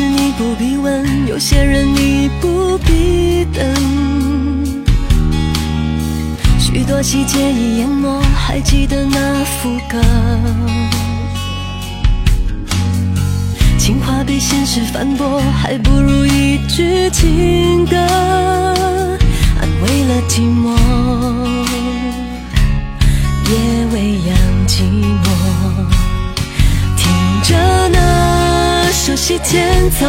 [0.00, 3.64] 你不必问，有些人你不必等。
[6.58, 10.00] 许多细节已淹没，还记得那副歌。
[13.78, 20.76] 情话被现实反驳，还不如一句情歌，安慰了寂寞，
[23.50, 23.52] 也
[23.92, 24.36] 未养
[24.68, 24.82] 寂
[25.24, 25.26] 寞。
[26.96, 27.02] 听
[27.42, 27.56] 着
[27.88, 27.98] 那
[29.10, 30.06] 熟悉前奏，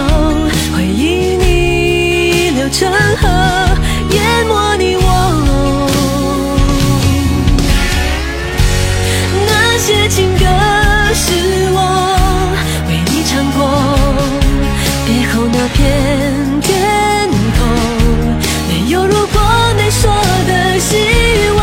[0.75, 2.87] 回忆逆流成
[3.17, 3.27] 河，
[4.11, 5.89] 淹没你我。
[9.47, 10.45] 那些情歌
[11.15, 11.33] 是
[11.73, 11.77] 我
[12.87, 13.59] 为你唱过，
[15.07, 15.81] 别后那片
[16.61, 16.69] 天
[17.57, 17.59] 空，
[18.69, 19.41] 没有如果
[19.77, 20.11] 没说
[20.47, 20.95] 的，希
[21.57, 21.60] 望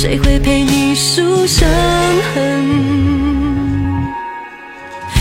[0.00, 1.68] 谁会陪你数伤
[2.32, 4.06] 痕？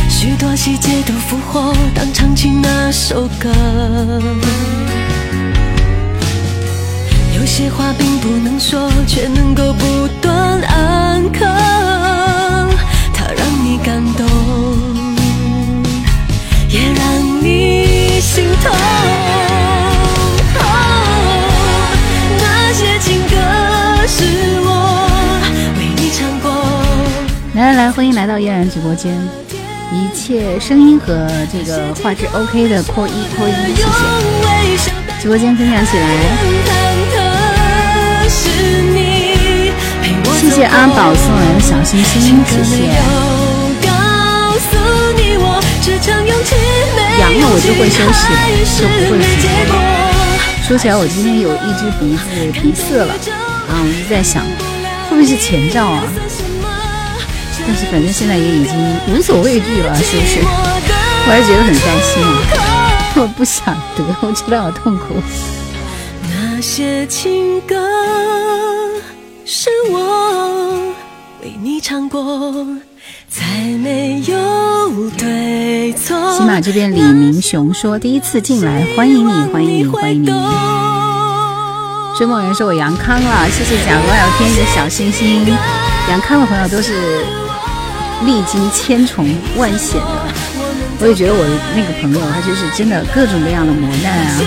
[0.08, 3.50] 许多细节都复活，当唱起那首歌。
[7.36, 11.40] 有些话并不能说，却能够不断安刻，
[13.14, 14.28] 它让你感动，
[16.70, 19.47] 也让你心痛。
[27.78, 29.16] 来，欢迎来到嫣然直播间，
[29.94, 33.84] 一切声音和这个画质 OK 的扣一扣一，谢
[34.82, 34.92] 谢。
[35.22, 36.08] 直播间分享起来。
[40.40, 42.88] 谢谢阿宝送来的小心心，谢谢。
[47.20, 48.26] 阳了我就会休息，
[48.82, 49.80] 就不会直播了。
[50.68, 52.26] 说起来，我今天有一只鼻子
[52.60, 53.14] 鼻塞了
[53.70, 54.44] 啊，我就在想，
[55.10, 56.04] 会不会是前兆啊？
[57.68, 58.74] 但是反正现在也已经
[59.14, 60.40] 无所畏惧了，是不是？
[60.42, 63.14] 我还是觉得很担心啊！
[63.20, 65.16] 我不想得，我知道我痛苦。
[66.24, 67.76] 那些情歌
[69.46, 70.94] 是我
[71.44, 72.66] 为你唱过，
[73.30, 73.44] 才
[73.84, 76.38] 没有对错。
[76.38, 80.28] 喜马这边李明雄说：“第一次进来，欢迎你，欢迎你，欢迎你。”
[82.18, 85.46] 追梦人说：“我杨康了，谢谢贾罗聊天的小心心。
[86.10, 87.26] 杨康的朋友都是
[88.26, 90.34] 历经千重万险的。
[91.00, 94.42] 我也觉得我的那个朋友，他就是真的各种各样的磨难啊。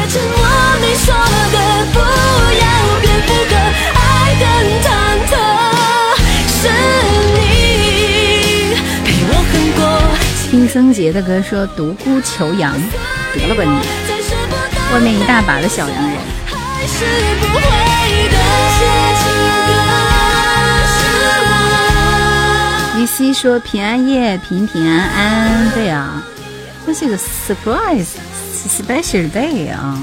[10.51, 12.75] 听曾杰的歌说独孤求羊，
[13.35, 13.71] 得了吧你！
[14.93, 16.17] 外面一大把的小洋人。
[23.01, 26.23] 于 C 说平安夜平平安安，对啊，
[26.87, 28.17] 那是个 surprise
[28.53, 29.99] special day 啊。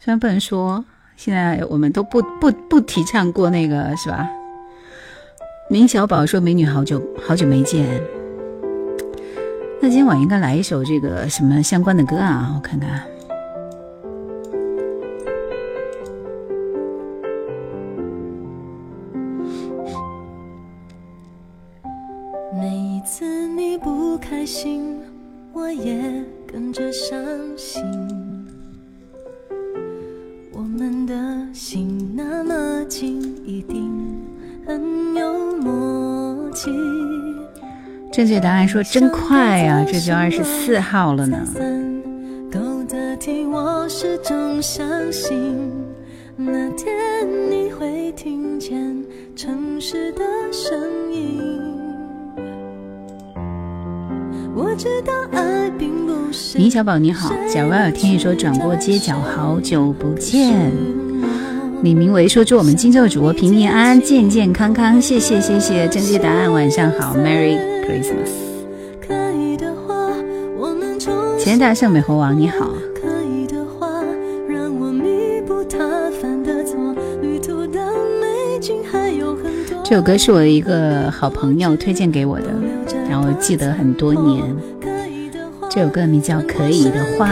[0.00, 0.82] 虽然不能说，
[1.18, 4.26] 现在我们都不不不提倡过那个是吧？
[5.68, 7.86] 明小宝说美女好久好久没见。
[9.82, 12.54] 那今晚应该来一首这个什么相关的歌啊？
[12.56, 13.02] 我看看。
[24.44, 24.98] 不开心，
[25.54, 27.18] 我也跟着伤
[27.56, 27.82] 心。
[30.52, 31.14] 我们的
[31.54, 33.90] 心那么近，一定
[34.66, 36.70] 很有默契。
[38.12, 41.38] 正确答案说真快呀、这就二十四号了呢。
[42.52, 45.72] 够得体，我始终相信，
[46.36, 46.94] 那天
[47.50, 49.02] 你会听见
[49.34, 50.22] 城市的
[50.52, 50.78] 声
[51.10, 51.73] 音。
[54.56, 60.70] 我知道爱并不是林小宝你好，贾维尔听你说转过街角好久不见。
[61.82, 65.88] 李明维说祝我们荆州的主播平平安安、健健康康，谢谢谢谢。
[65.88, 68.30] 正确答案晚上好，Merry Christmas。
[69.04, 69.94] 可以的话，
[70.56, 72.70] 我们重钱大圣美猴王你好。
[79.86, 82.46] 这首歌是我的一个好朋友推荐给我的，
[83.08, 84.56] 然后记得很多年。
[85.70, 87.28] 这首歌名叫《可以的话》。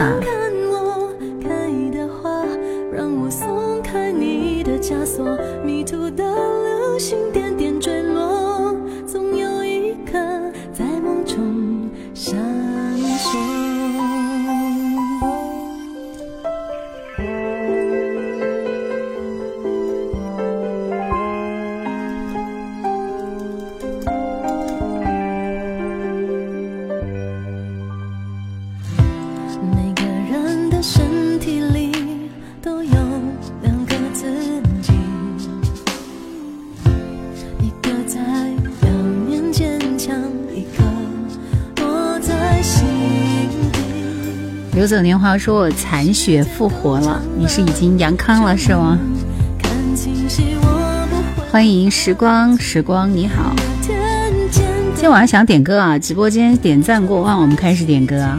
[44.92, 48.98] 流走年华说：“我残血复活了，你是已经阳康了是吗？”
[51.50, 53.54] 欢迎时光，时光你好。
[53.80, 53.94] 今
[54.98, 58.38] 天晚上想点歌啊，直播间点赞过万，我们开始点歌啊。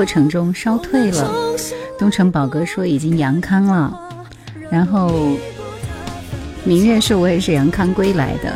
[0.00, 1.30] 过程中烧退了，
[1.98, 4.00] 东城宝哥说已经阳康了，
[4.70, 5.36] 然后
[6.64, 8.50] 明月说我也是阳康归来的，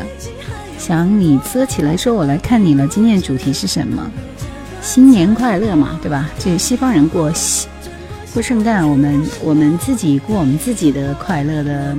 [0.79, 4.09] 想你遮起来说我来看你了，今天主题是什么？
[4.81, 6.27] 新年快乐嘛，对吧？
[6.39, 7.31] 这西方人过
[8.33, 11.95] 过圣诞，我们我们自己过我们自己的快乐的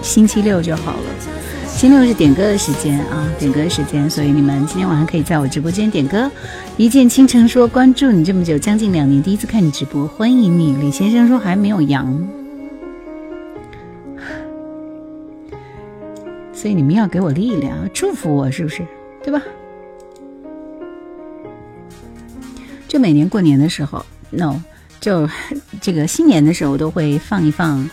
[0.00, 1.35] 星期六就好了。
[1.76, 6.28] 星期六是点歌的时间啊，点歌的时间，所以你们今天晚上可以在我直播间点歌。
[6.78, 10.74] 一见倾城说关注你这么久，将近两年，第一次看你直播，欢迎你。
[10.76, 12.26] 李先生说还没有阳，
[16.54, 18.82] 所以你们要给我力量，祝福我，是不是？
[19.22, 19.42] 对吧？
[22.88, 24.58] 就每年过年的时候，no，
[24.98, 25.28] 就
[25.82, 27.86] 这个新年的时候都会放一放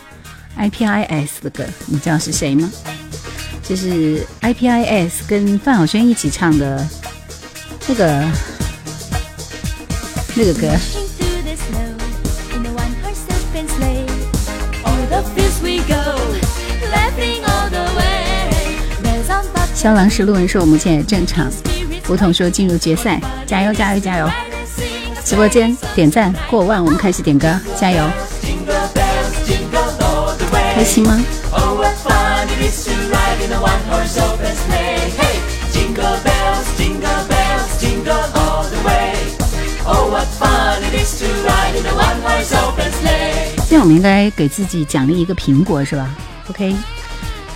[0.56, 2.70] I P I S 的歌，你知道是谁吗？
[3.66, 6.86] 就是 I P I S 跟范晓萱一起唱的
[7.88, 8.24] 那个
[10.34, 10.68] 那个歌。
[19.74, 21.50] 肖郎是路人说我目前也正常。
[22.08, 24.30] 梧桐说进入决赛，加油加油加油！
[25.24, 28.04] 直播间点赞过万，我们开始点歌，加油！
[30.74, 31.18] 开心吗？
[33.44, 33.50] 今
[43.68, 46.16] 天我们应该给自己奖励一个苹果，是吧
[46.48, 46.74] ？OK，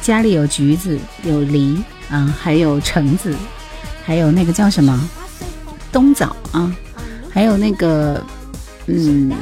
[0.02, 3.34] 家里有橘子，有梨啊，还有橙子，
[4.04, 5.08] 还有那个叫什么？
[5.90, 6.70] 冬枣啊，
[7.30, 8.22] 还有那个
[8.86, 9.32] 嗯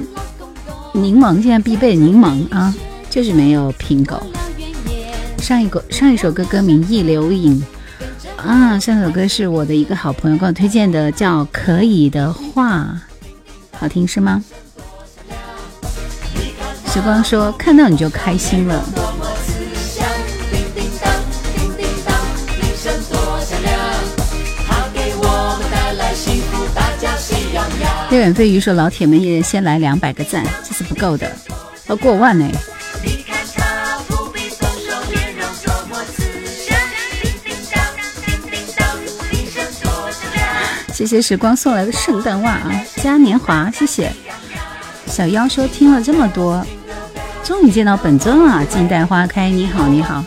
[0.93, 2.73] 柠檬，现在必备柠檬啊，
[3.11, 4.25] 就是没有苹果。
[5.47, 7.65] 上一个上一首歌歌名《一流影》
[8.37, 12.81] 啊，上首歌是我的一个好朋友给我推荐的，叫《可以的话》，
[13.79, 14.43] 好听是吗？
[16.89, 18.85] 时光说看到你就开心了。
[28.11, 31.31] 烈远飞鱼说老铁们一人先来两百个赞，这是不够的，
[31.87, 32.51] 要过万呢。
[40.97, 42.73] 谢谢时光送来的圣诞袜啊，
[43.03, 44.11] 嘉年华，谢谢。
[45.05, 46.67] 小妖说听了这么多，
[47.45, 48.65] 终于见到本尊了。
[48.65, 50.25] 静待花开，你好你好。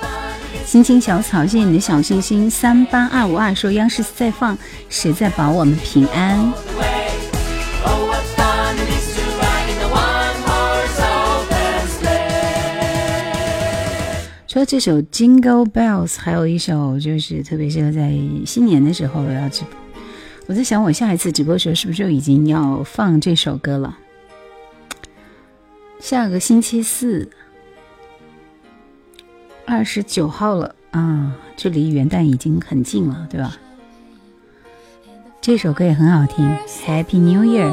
[0.68, 2.48] 青青小草，谢谢你的小心心。
[2.48, 4.56] 三八二五二说央视在放，
[4.90, 6.54] 谁在保我们平安？
[14.48, 18.14] 除了这首 Jingle Bells，还有一首就是特别适合在
[18.46, 19.66] 新年的时候要去。
[20.50, 23.96] 我在想，我下一次直播的时候是不是就已经要放这首歌了？
[26.00, 27.30] 下个星期四，
[29.64, 33.56] 二十九号了啊，距离元旦已经很近了，对吧？
[35.40, 36.44] 这首歌也很好听
[36.84, 37.72] ，Happy New Year。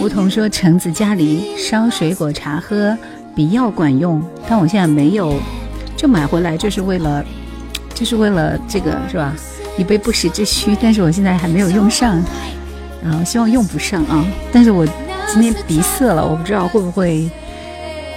[0.00, 2.96] 梧桐说：“橙子加梨烧水果茶喝
[3.36, 5.38] 比药管用，但我现在没有，
[5.94, 7.22] 就买回来就是为了，
[7.94, 9.36] 就是为了这个，是吧？”
[9.76, 12.22] 以备不时之需，但是我现在还没有用上，
[13.02, 14.24] 然后希望用不上啊！
[14.52, 14.86] 但是我
[15.32, 17.28] 今天鼻塞了，我不知道会不会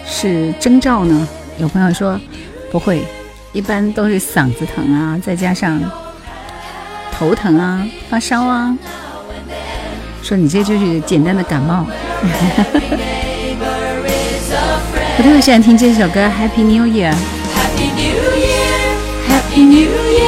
[0.05, 1.27] 是征兆呢？
[1.57, 2.19] 有朋友说
[2.71, 3.03] 不会，
[3.53, 5.81] 一般都是嗓子疼啊，再加上
[7.11, 8.77] 头疼啊、发烧啊，
[10.21, 11.85] 说你这就是简单的感冒。
[15.19, 17.11] 我特别喜欢听这首歌《Happy New Year》。
[19.27, 20.26] Happy New Year.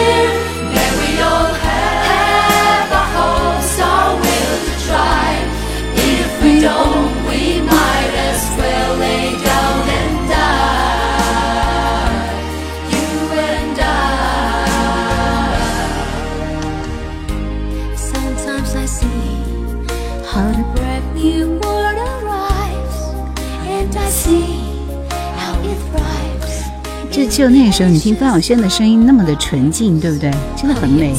[27.39, 30.29] 就那个时候，你听范晓萱的声音那么的纯净，对不对？
[30.57, 31.15] 真的很美。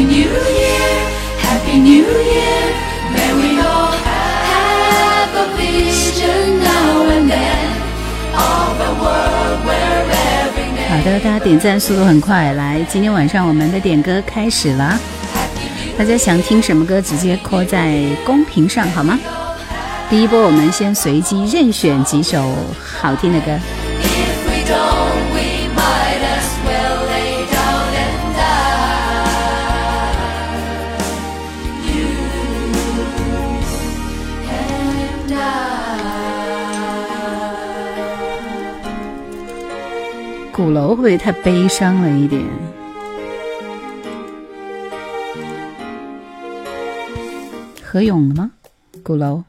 [0.00, 0.88] New Year,
[1.42, 2.59] Happy New Year.
[11.00, 15.00] 好的，大家点赞速度很快，来，今天晚上我们的点歌开始了！
[15.96, 19.18] 大家想听什么歌，直接扣在公屏上好吗？
[20.10, 23.58] 第一波我们先随机任选几首好听的歌。
[40.60, 42.44] 鼓楼会不会太悲伤了一点？
[47.82, 48.50] 何勇的吗？
[49.02, 49.44] 鼓楼，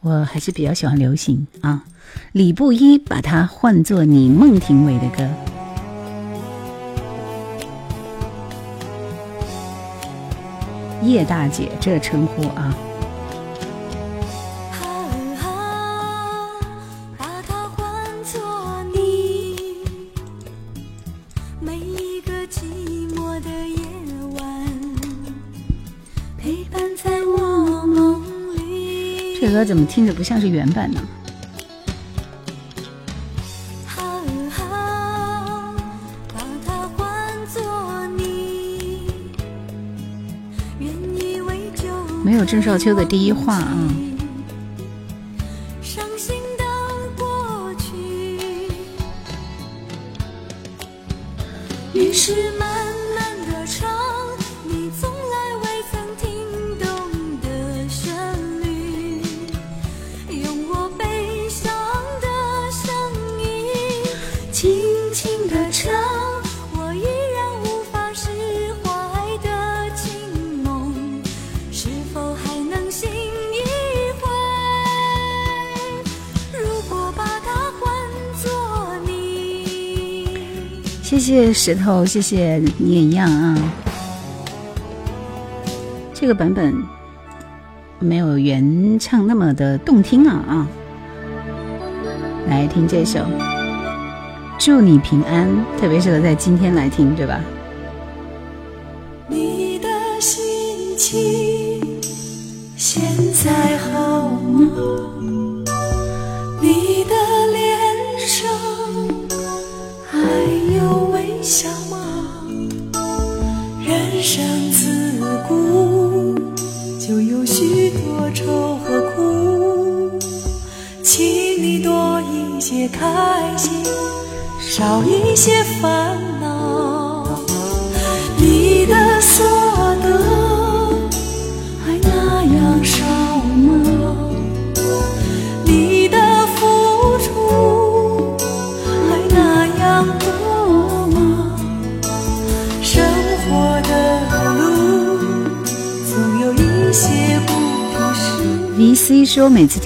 [0.00, 1.84] 我还是比较喜欢流行啊。
[2.32, 5.28] 李布衣把它换作你孟庭苇的歌。
[11.02, 12.74] 叶大姐这称呼啊，
[29.60, 30.98] 歌怎么听着不像是原版呢？
[42.24, 44.09] 没有郑少秋的第一话啊。
[81.62, 83.54] 石头，谢谢你也一样啊。
[86.14, 86.74] 这个版本
[87.98, 90.66] 没有原唱那么的动听啊啊！
[92.48, 93.18] 来听这首
[94.58, 95.46] 《祝你平安》，
[95.78, 97.38] 特别适合在今天来听，对吧？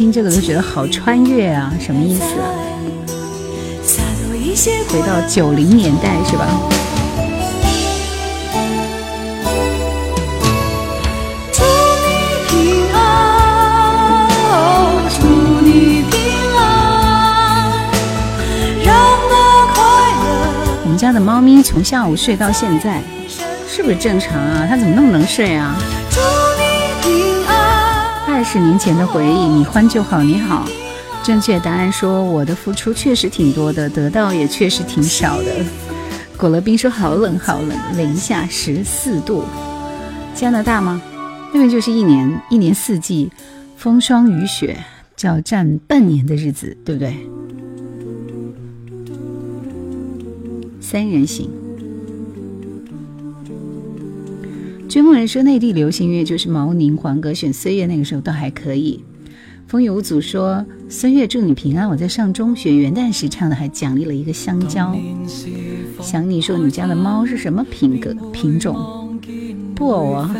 [0.04, 2.52] 听这个都觉得好穿越啊，什么意思啊？
[4.90, 6.46] 回到九零年代是吧？
[11.52, 12.06] 祝你
[12.50, 15.24] 平安，哦，祝
[15.66, 16.20] 你平
[16.58, 17.72] 安，
[18.84, 18.94] 让
[19.30, 19.32] 那
[19.72, 19.80] 快
[20.20, 23.00] 乐我们家的猫咪从下午睡到现在，
[23.66, 24.66] 是不是正常啊？
[24.68, 25.74] 它怎么那么能睡啊？
[28.54, 30.64] 十年前的回忆，你欢就好，你好。
[31.24, 35.50] 正确答案说，我的付出确实挺多的，得到也确实挺少的。
[36.36, 39.42] 果乐冰说好冷好冷，零下十四度。
[40.36, 41.02] 加拿大吗？
[41.52, 43.28] 那边就是一年一年四季
[43.76, 44.78] 风霜雨雪，
[45.16, 47.16] 就要站半年的日子，对不对？
[50.80, 51.50] 三人行。
[54.88, 59.02] 追梦人说内地流行乐就是毛宁、黄格选岁月，那个时候倒还可以。
[59.66, 64.94] 风雨无阻说孙悦祝你平安，我在上中学元旦时唱的，还奖励了一个香蕉。
[66.00, 69.18] 想你说你家的猫是什么品格品种？
[69.74, 70.36] 布偶啊。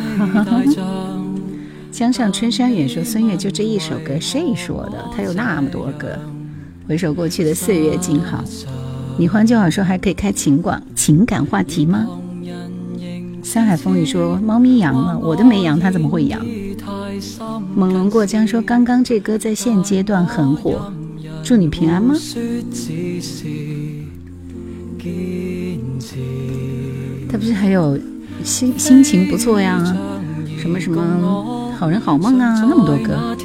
[1.91, 5.05] 江上春山远说孙悦就这一首歌，谁说的？
[5.17, 6.19] 他有那么多歌。
[6.87, 8.45] 回首过去的岁月静好。
[9.17, 12.07] 你换句好说，还可以开情广情感话题吗？
[13.45, 16.45] 山海风雨说：“猫咪阳了，我都没阳，它怎么会阳？”
[17.77, 20.91] 猛龙过江说：“刚刚这歌在现阶段很火，
[21.45, 22.15] 祝你平安吗？”
[27.31, 27.99] 他不是还有
[28.43, 29.79] 心心情不错呀？
[30.59, 33.37] 什么什么好人好梦啊，那么多歌。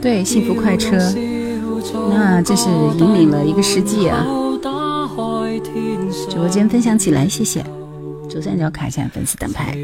[0.00, 0.96] 对，幸福快车，
[2.10, 4.24] 那这是引领了一个世纪啊！
[6.10, 7.64] 直播间分享起来，谢谢。
[8.28, 9.76] 左上角卡一下粉丝灯牌。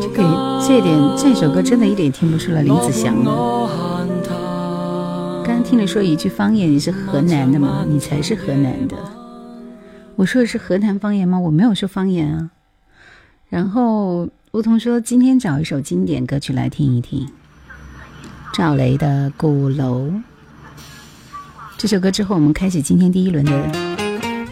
[0.00, 3.14] 这个这点这首歌真的一点听不出来林子祥
[5.44, 7.84] 刚刚听你说一句方言，你是河南的吗？
[7.86, 8.96] 你才是河南的。
[10.16, 11.38] 我说的是河南方言吗？
[11.38, 12.50] 我没有说方言啊。
[13.50, 17.28] 然后梧桐说今天找一首经典歌曲来听一听，
[18.54, 20.06] 赵雷的《鼓楼》。
[21.76, 23.52] 这首歌之后，我们开始今天第一轮的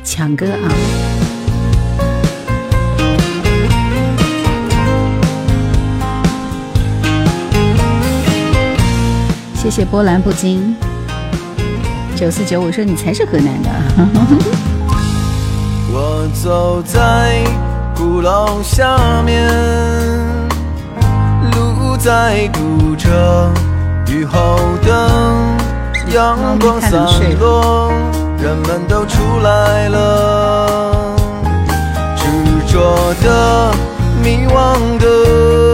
[0.04, 0.68] 抢歌啊！
[9.54, 10.74] 谢谢波澜不惊，
[12.22, 13.68] 九四九五说你才是河南的。
[15.92, 17.42] 我走在
[17.96, 19.50] 鼓楼下面，
[21.50, 23.50] 路在堵着，
[24.06, 25.10] 雨后的，
[26.14, 26.96] 阳光洒
[27.40, 27.90] 落，
[28.40, 31.16] 人们都出来了，
[32.16, 32.22] 执
[32.72, 33.74] 着的，
[34.22, 35.71] 迷惘的。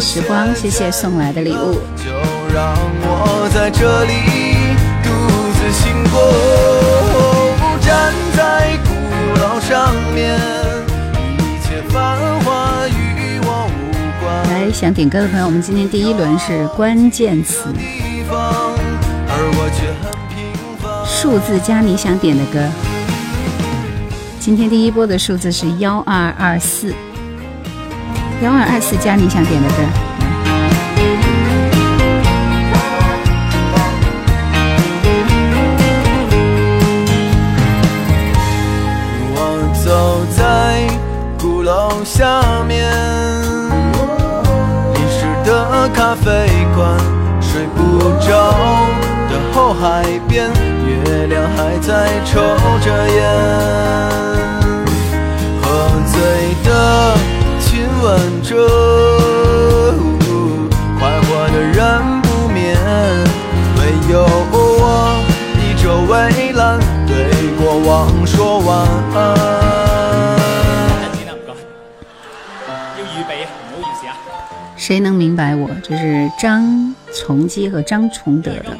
[0.00, 1.74] 时光，谢谢送来的礼物。
[1.96, 2.10] 就
[2.54, 4.12] 让我在这里
[5.02, 5.08] 独
[5.54, 6.16] 自行过，
[7.80, 8.88] 站在鼓
[9.40, 10.38] 楼上面。
[14.50, 17.64] 来，想点歌的朋友，我们今天第一轮是关键词，
[21.06, 22.60] 数字加你想点的歌。
[24.38, 26.94] 今天第一波的数字是幺二二四，
[28.40, 29.74] 幺二二四加你想点的歌。
[39.34, 39.36] 我
[39.84, 40.86] 走在
[41.36, 42.88] 鼓楼下面
[44.94, 46.96] 遗失的咖啡馆，
[47.40, 48.54] 睡不着
[49.28, 50.46] 的后海边，
[50.86, 52.38] 月亮还在抽
[52.84, 53.16] 着烟，
[55.60, 55.66] 喝
[56.06, 56.14] 醉
[56.62, 56.70] 的
[58.00, 58.56] 吻着，
[60.98, 61.76] 快活的人
[62.22, 62.76] 不眠，
[63.76, 63.80] 唯
[64.10, 64.56] 有我
[65.58, 67.16] 倚着围栏，对
[67.58, 68.68] 过往说晚
[69.14, 69.18] 安。
[74.76, 75.68] 谁能明白我？
[75.82, 78.76] 这是张崇基和张崇德的。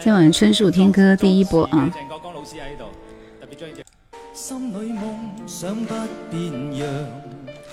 [0.00, 1.90] 今晚春树听歌第一波啊。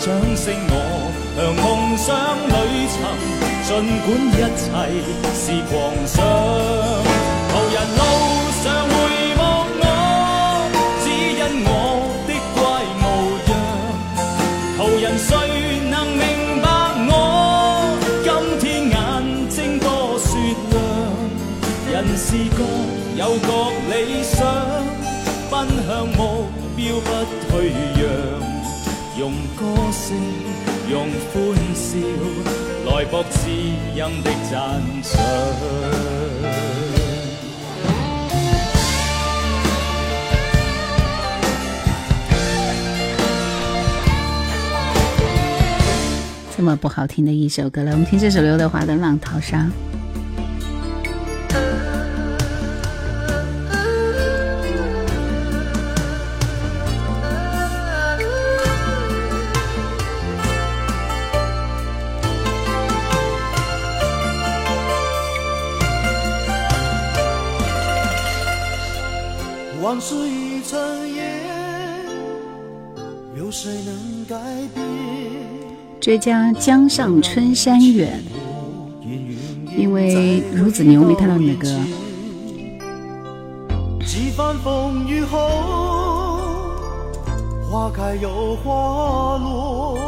[0.00, 0.74] 掌声我
[1.36, 2.08] 向梦想
[2.48, 2.96] 里寻
[3.68, 3.68] 尽
[4.00, 4.64] 管一切
[5.34, 5.72] 是狂
[6.06, 7.19] 想
[30.10, 30.18] 声，
[30.90, 31.96] 用欢笑
[32.84, 35.20] 来博知音的赞赏。
[46.56, 49.58] 这么不好听的一首歌了，我们听这首刘德华的《浪淘沙》。
[76.00, 78.22] 追加江上春山远，
[79.76, 81.68] 因为孺子牛没看到你的歌。
[84.06, 86.40] 几番风雨后，
[87.70, 89.98] 花开又花落，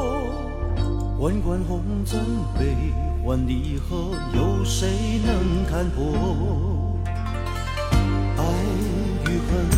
[1.18, 2.18] 滚滚红尘
[2.58, 2.74] 悲
[3.22, 4.88] 欢离合，有谁
[5.26, 6.96] 能看破？
[8.38, 8.42] 爱
[9.26, 9.68] 与恨，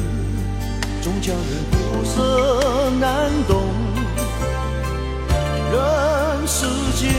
[1.03, 3.84] 终叫人苦涩难懂。
[5.75, 7.11] 人世间，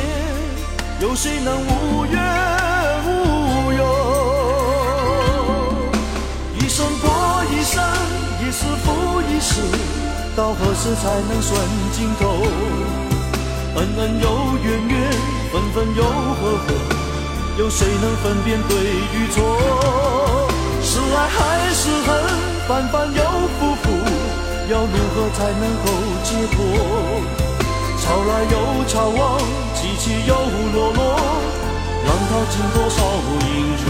[1.02, 2.16] 有谁能无怨
[3.06, 3.84] 无忧？
[6.58, 7.10] 一生过
[7.52, 7.84] 一生，
[8.40, 9.60] 一世复一世，
[10.38, 12.24] 到何时才能算尽头？
[13.76, 14.26] 恩恩又
[14.64, 15.12] 怨怨，
[15.52, 16.74] 分分又合合，
[17.58, 19.38] 有谁能分辨对与错？
[20.82, 21.40] 是爱还
[21.74, 22.10] 是恨，
[22.70, 23.22] 反反又
[23.60, 23.84] 复复，
[24.70, 25.88] 要如何才能够
[26.24, 26.58] 解脱？
[28.06, 29.40] 潮来又潮往，
[29.74, 31.18] 起起又落落，
[32.06, 33.02] 浪淘尽多少
[33.42, 33.84] 英雄？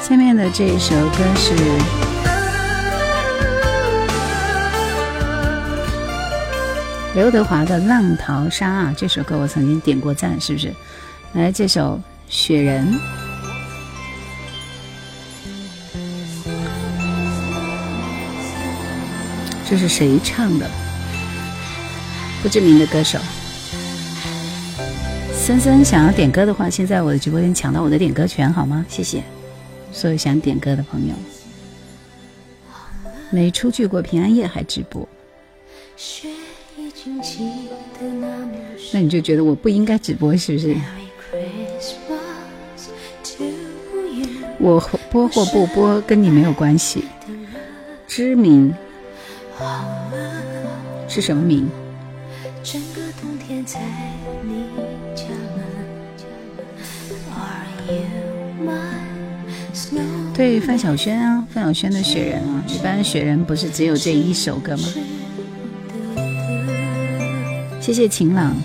[0.00, 2.13] 下面的这一首歌是。
[7.14, 10.74] 刘德华的《浪淘沙》啊，这首歌我曾经点过赞，是不是？
[11.34, 11.96] 来，这首
[12.28, 12.92] 《雪人》，
[19.64, 20.68] 这是谁唱的？
[22.42, 23.20] 不知名的歌手。
[25.32, 28.84] 森森想要点歌的话，先在我的直播间抢到我的点歌权好吗？
[28.88, 29.22] 谢谢，
[29.92, 31.14] 所有想点歌的朋友。
[33.30, 35.08] 没出去过平安夜还直播。
[35.96, 36.28] 雪
[38.92, 40.74] 那你就觉得我不应该直播是不是？
[44.58, 47.04] 我播或不播跟你没有关系。
[48.06, 48.72] 知名
[51.08, 51.68] 是什么名？
[60.32, 64.88] 对范晓萱啊，范晓萱的《雪人》啊，一般《雪人》不是只有这一首歌吗？
[67.84, 68.56] 谢谢晴朗。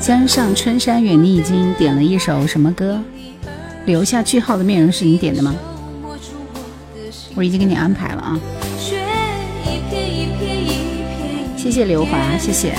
[0.00, 3.00] 江上春山远，你已经点了一首什么歌？
[3.86, 5.54] 留下句号的面容是你点的吗？
[7.36, 8.40] 我已经给你安排了啊。
[11.56, 12.74] 谢谢刘华，谢谢。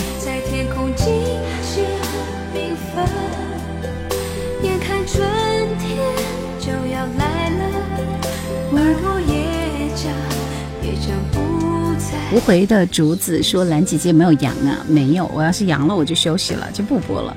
[12.34, 15.26] 无回的竹子说：“兰姐姐没有阳啊，没有。
[15.34, 17.36] 我要是阳了，我就休息了，就不播了。”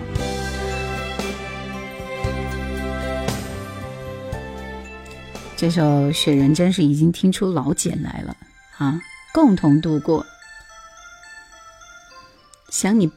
[5.57, 8.37] 这首《雪人》真是已经听出老茧来了
[8.79, 9.01] 啊！
[9.33, 10.25] 共同度过。
[12.71, 13.11] 想你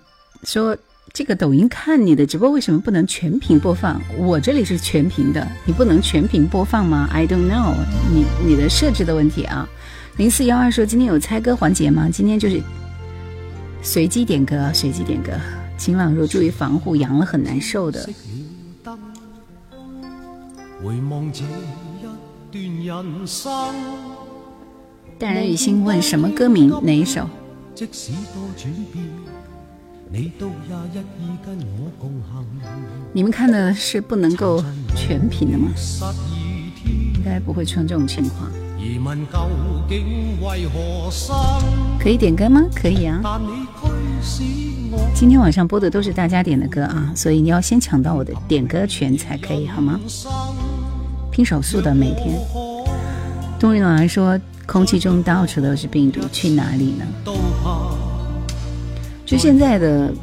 [0.44, 0.76] 说
[1.14, 4.02] 这个抖音看你的直播为什么不能全屏播放？
[4.18, 7.76] 我这里是全屏的，你不能全屏播放吗？I don't know，
[8.12, 9.70] 你你的设置的问题啊。
[10.18, 12.10] 零四幺二说：“今天有猜歌环节吗？
[12.12, 12.60] 今天就是
[13.84, 15.32] 随机点歌，随机点歌。
[15.78, 18.10] 晴朗说：注意防护，阳了很难受的。”
[25.20, 26.74] 淡然雨欣问：“什么歌名？
[26.82, 27.30] 哪一首？”
[33.14, 34.64] 你们看的是不能够
[34.96, 35.70] 全屏的吗？
[37.14, 38.50] 应该不会出现这种情况。
[42.00, 42.64] 可以点歌吗？
[42.76, 43.20] 可以啊。
[45.14, 50.00] 今天晚上播的都是大家点的歌啊，所以你要先抢到我的点歌权才可以，好吗？
[51.32, 52.40] 拼手速的每天。
[53.60, 57.06] 冬日暖说，空气中到处都是病毒，去哪里呢？
[59.26, 60.14] 就现在的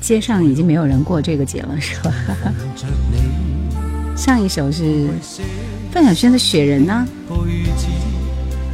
[0.00, 2.12] 街上已经没有人过这个节了，是吧？
[4.16, 5.08] 上一首是
[5.94, 7.06] 范晓萱的《雪人》呢。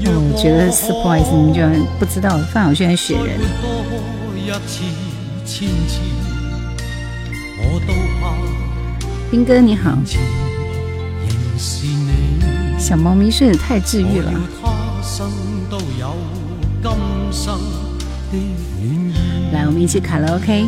[0.03, 3.39] 我觉得 surprise，你居然不知道范晓萱的《雪人》。
[9.31, 9.99] 兵哥你好，
[12.79, 14.33] 小猫咪睡得太治愈了。
[19.53, 20.65] 来，我们一起卡拉 OK。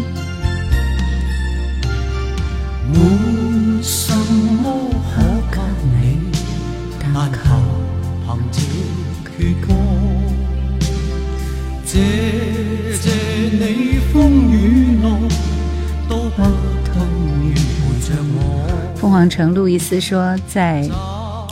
[18.96, 20.88] 凤凰城路易斯说，在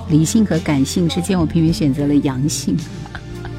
[0.09, 2.77] 理性和感性之间，我偏偏选择了阳性。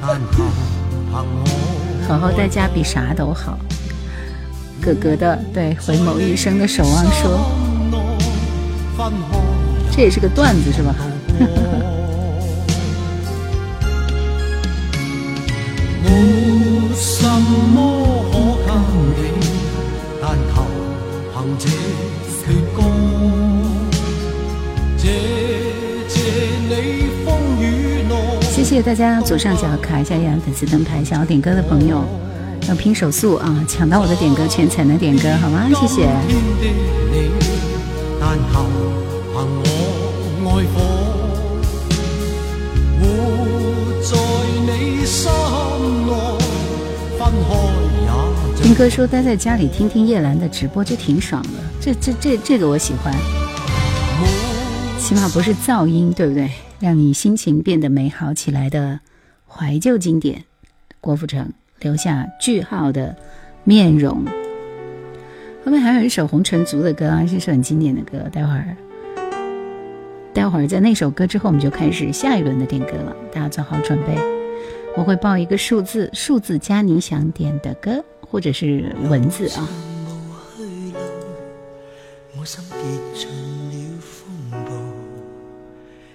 [2.08, 3.58] 好好在家比啥都好。
[4.80, 7.50] 哥哥的对回眸一生的守望说，
[9.94, 10.94] 这也是个段子是吧？
[28.72, 32.02] 谢谢大家左上角卡一下叶兰粉丝灯牌，想要点歌的朋友
[32.66, 35.68] 要拼手速啊，抢到我的点歌权才能点歌，好吗？
[35.74, 36.08] 谢谢。
[48.62, 53.14] 听哥说待在家里听听叶兰的直播就挺爽的，这这这这个我喜欢，
[54.98, 56.50] 起码不是噪音，对不对？
[56.82, 58.98] 让你心情变得美好起来的
[59.46, 60.42] 怀旧经典，
[61.00, 63.14] 郭富城留下句号的
[63.62, 64.24] 面容。
[65.64, 68.28] 后面还有一首红尘族的歌啊，是首很经典的歌。
[68.32, 68.76] 待会儿，
[70.34, 74.18] 待会儿在那首歌之后，我们就开始下一轮的点歌了，大家做好准备。
[74.96, 78.04] 我会报一个数字，数字加你想点的歌。
[78.32, 79.68] 或者是文字啊。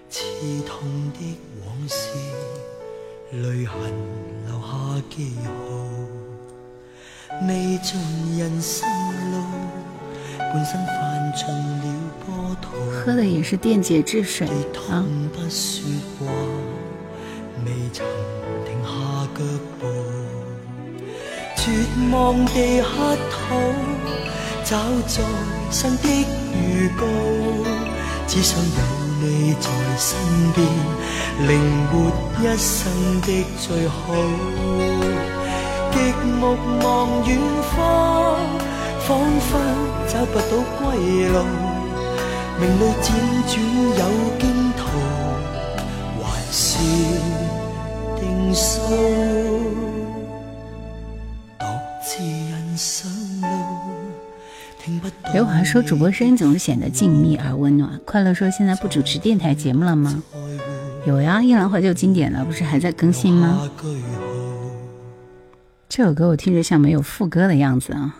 [0.09, 0.23] 刺
[0.65, 2.09] 痛的往事，
[3.31, 3.77] 泪痕
[4.47, 4.67] 留下
[5.09, 5.49] 记号。
[7.47, 7.99] 未尽
[8.39, 8.87] 人生
[9.31, 9.43] 路，
[10.39, 11.83] 半生犯尽了
[12.25, 12.69] 波涛。
[13.05, 14.47] 喝的也是电解质水
[14.89, 15.03] 啊。
[15.33, 15.83] 不说
[16.17, 16.25] 话，
[17.65, 18.05] 未曾
[18.65, 18.87] 停下
[19.35, 19.43] 脚
[19.79, 19.85] 步。
[21.57, 21.71] 绝
[22.11, 22.87] 望地乞
[23.29, 23.37] 讨，
[24.63, 25.21] 找在
[25.69, 26.07] 生的
[26.53, 27.05] 预告，
[28.25, 30.17] 只想有你在身
[30.53, 30.57] 边，
[31.47, 31.51] 令
[31.87, 31.93] 活
[32.39, 33.27] 一生的
[33.59, 33.97] 最好。
[35.91, 35.97] 极
[36.39, 36.87] 目望
[37.27, 37.29] 远
[37.75, 37.77] 方，
[38.99, 39.07] 仿
[39.39, 39.49] 佛
[40.07, 40.85] 找不到归
[41.29, 41.35] 路，
[42.59, 43.05] 明路辗
[43.47, 43.53] 转
[43.97, 44.01] 有
[44.37, 44.43] 惊
[44.77, 44.79] 途，
[46.23, 46.77] 还是
[48.19, 49.96] 定数。
[55.33, 60.23] 刘华说：“主播声音总是显得静谧而温暖。”快乐说：“现在不主持电台节目了吗？”
[61.05, 63.69] 有呀，《夜兰怀旧经典》了，不是还在更新吗？
[65.87, 68.15] 这首歌我听着像没有副歌的样子啊。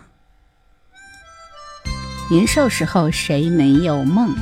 [2.30, 4.34] 年少时候谁没有梦？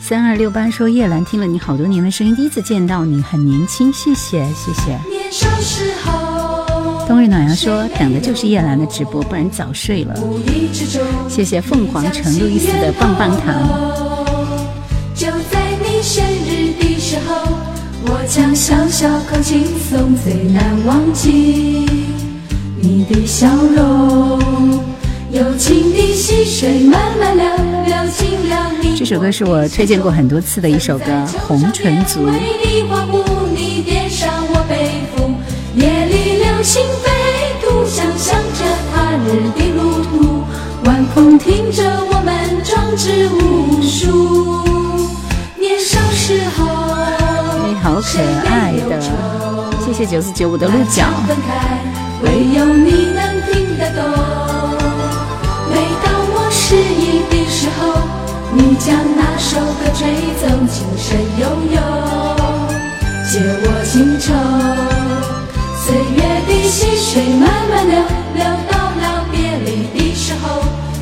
[0.00, 6.45] 三二六八说：“叶兰听了你好多年的声音，第一次见到你很年轻，谢谢谢谢。”年少时候。
[7.06, 10.14] 冬日暖阳说：“等的就是叶兰的直播，不然早睡了。”
[11.30, 13.54] 谢谢凤凰城路易斯的棒棒糖。
[15.14, 17.46] 就在你生日的时候，
[18.06, 21.86] 我将小小口轻松，最难忘记
[22.80, 24.40] 你的笑容。
[25.30, 27.46] 友情的溪水慢慢流，
[27.86, 28.96] 流进了你。
[28.96, 31.04] 这首歌是我推荐过很多次的一首歌，
[31.46, 32.26] 《红唇族》。
[33.86, 34.08] 夜
[36.76, 37.08] 里流星飞
[37.62, 40.44] 渡，想象着他日的路途，
[40.84, 44.62] 晚风听着我们壮志无数。
[45.58, 46.66] 年少时候，
[47.66, 49.00] 你好可爱的，
[49.84, 51.04] 谢谢九四九五的鹿角。
[51.26, 51.80] 分开
[52.22, 54.02] 唯有你能听得懂。
[55.70, 57.80] 每当我失意的时候，
[58.52, 60.06] 你将那首歌吹
[60.40, 61.80] 奏，轻声悠悠。
[63.28, 64.95] 借我情愁。
[66.76, 67.96] 溪水慢慢流，
[68.34, 70.60] 流到了别离的时候。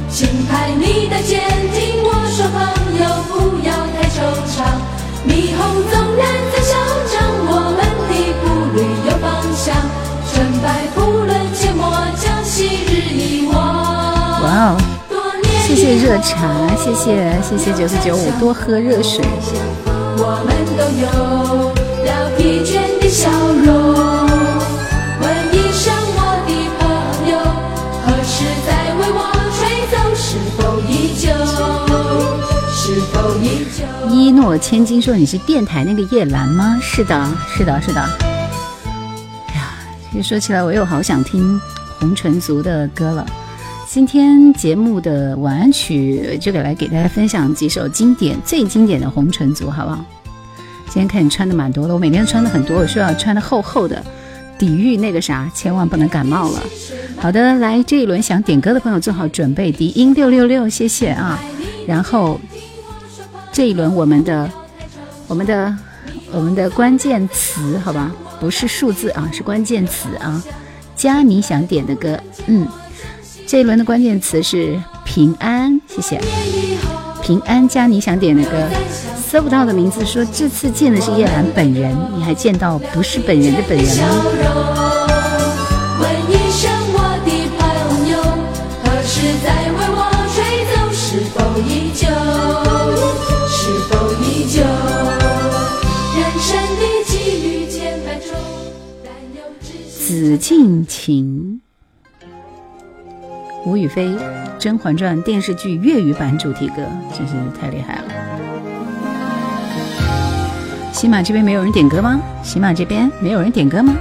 [0.08, 1.42] 轻拍你的肩，
[1.74, 2.62] 听我说朋
[2.94, 4.22] 友，不要太惆
[4.54, 4.62] 怅。
[5.26, 5.58] 霓虹
[5.90, 6.70] 纵然再嚣
[7.10, 7.12] 张，
[7.50, 8.42] 我们的步
[8.76, 9.74] 履有方向。
[10.94, 11.90] 不论切莫
[12.22, 13.56] 将昔日遗忘。
[14.42, 14.76] 哇哦！
[15.66, 19.24] 谢谢热茶，谢谢谢谢九四九五，多喝热水。
[20.18, 21.04] 我们都有
[22.04, 23.28] 了疲倦的笑
[23.64, 23.83] 容。
[34.44, 34.58] 我？
[34.58, 38.00] 千金说：“你是电台那个叶兰吗？”是的，是的，是的。
[39.48, 39.74] 哎呀，
[40.12, 41.60] 其实说起来，我又好想听
[41.98, 43.26] 红尘族的歌了。
[43.88, 50.04] 今天节目的晚安曲就得来给大家分享几首经典、最经典的红尘族，好不好？
[50.86, 54.02] 今天看你穿的蛮多的，我每天穿的很多，我需要穿的厚厚的，
[54.58, 56.62] 抵御那个啥，千万不能感冒了。
[57.16, 61.38] 好的，来这一轮想点歌的朋友做好准备，低音六六六，谢谢啊。
[61.86, 62.40] 然后
[63.54, 64.50] 这一轮我们的、
[65.28, 65.72] 我们的、
[66.32, 70.42] 我们的关键词，好吧，不是数字啊，是关键词啊，
[70.96, 72.66] 加你想点的歌，嗯。
[73.46, 76.20] 这一轮的关键词是平安，谢谢。
[77.22, 78.56] 平安加你想点的歌，
[79.24, 84.93] 搜不到的名字说这次见的是叶兰本人，你还见到不是本人的本人吗？
[100.24, 101.60] 紫禁情。
[103.66, 104.16] 吴雨霏
[104.58, 106.76] 《甄嬛传》电视剧粤语版主题歌，
[107.14, 108.04] 真是太厉害了！
[110.94, 112.18] 喜马这边没有人点歌吗？
[112.42, 113.94] 喜马这边没有人点歌吗？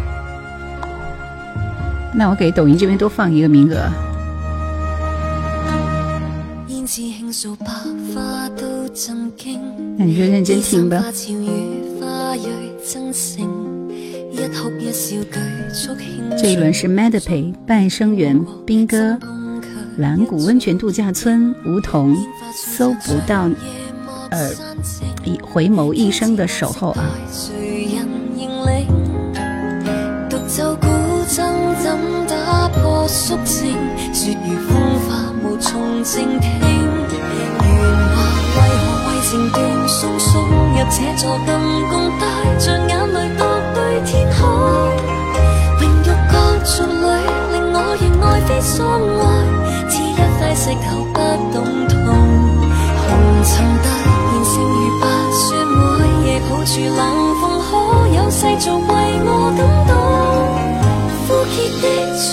[2.13, 3.91] 那我给抖音这边多放一个名额。
[9.97, 11.03] 那你就认真听吧。
[16.38, 19.17] 这一轮是 Madpay 半生缘兵哥。
[19.97, 22.15] 蓝谷温泉度假村，梧桐
[22.55, 23.49] 搜不到，
[24.29, 24.51] 呃，
[25.23, 27.05] 一回眸一生的守候啊。
[50.75, 51.19] 头不
[51.53, 51.55] 懂
[51.88, 51.97] 痛，
[52.97, 53.07] 红
[53.43, 53.51] 尘
[53.83, 53.86] 突
[54.29, 55.43] 然成如白雪，
[55.99, 57.01] 每夜抱住冷
[57.41, 57.71] 风，可
[58.15, 58.89] 有世俗为
[59.25, 59.91] 我感动？
[61.27, 61.83] 枯竭的
[62.17, 62.23] 绝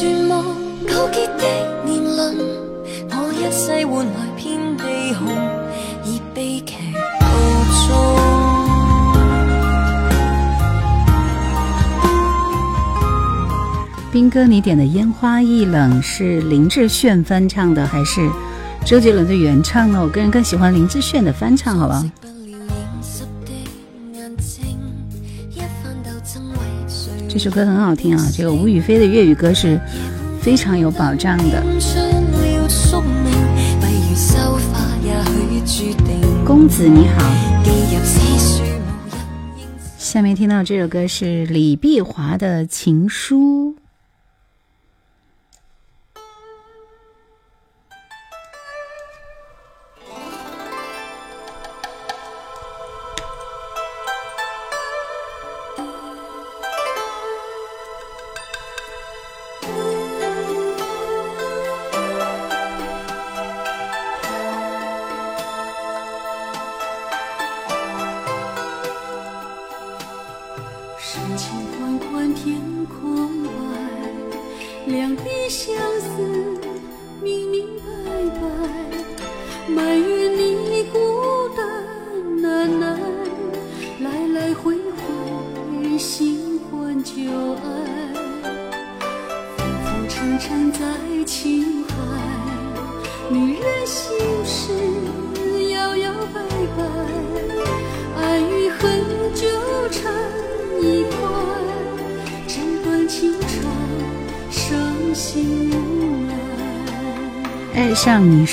[14.12, 18.28] 斌哥，你点的《烟花易冷》是林志炫翻唱的，还是
[18.84, 20.02] 周杰伦的原唱呢？
[20.02, 22.04] 我个人更喜欢林志炫的翻唱，好吧？
[27.28, 28.28] 这首歌很好听啊！
[28.36, 29.80] 这个吴雨霏的粤语歌是
[30.40, 31.62] 非常有保障的。
[36.44, 37.32] 公子你好，
[39.96, 43.76] 下面听到这首歌是李碧华的《情书》。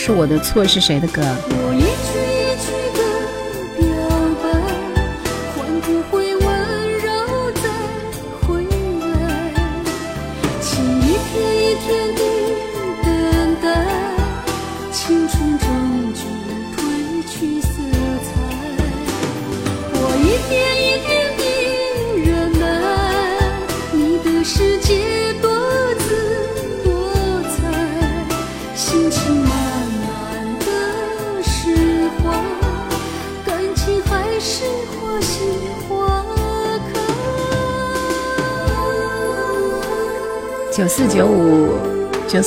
[0.08, 1.22] 是我的错是谁的歌？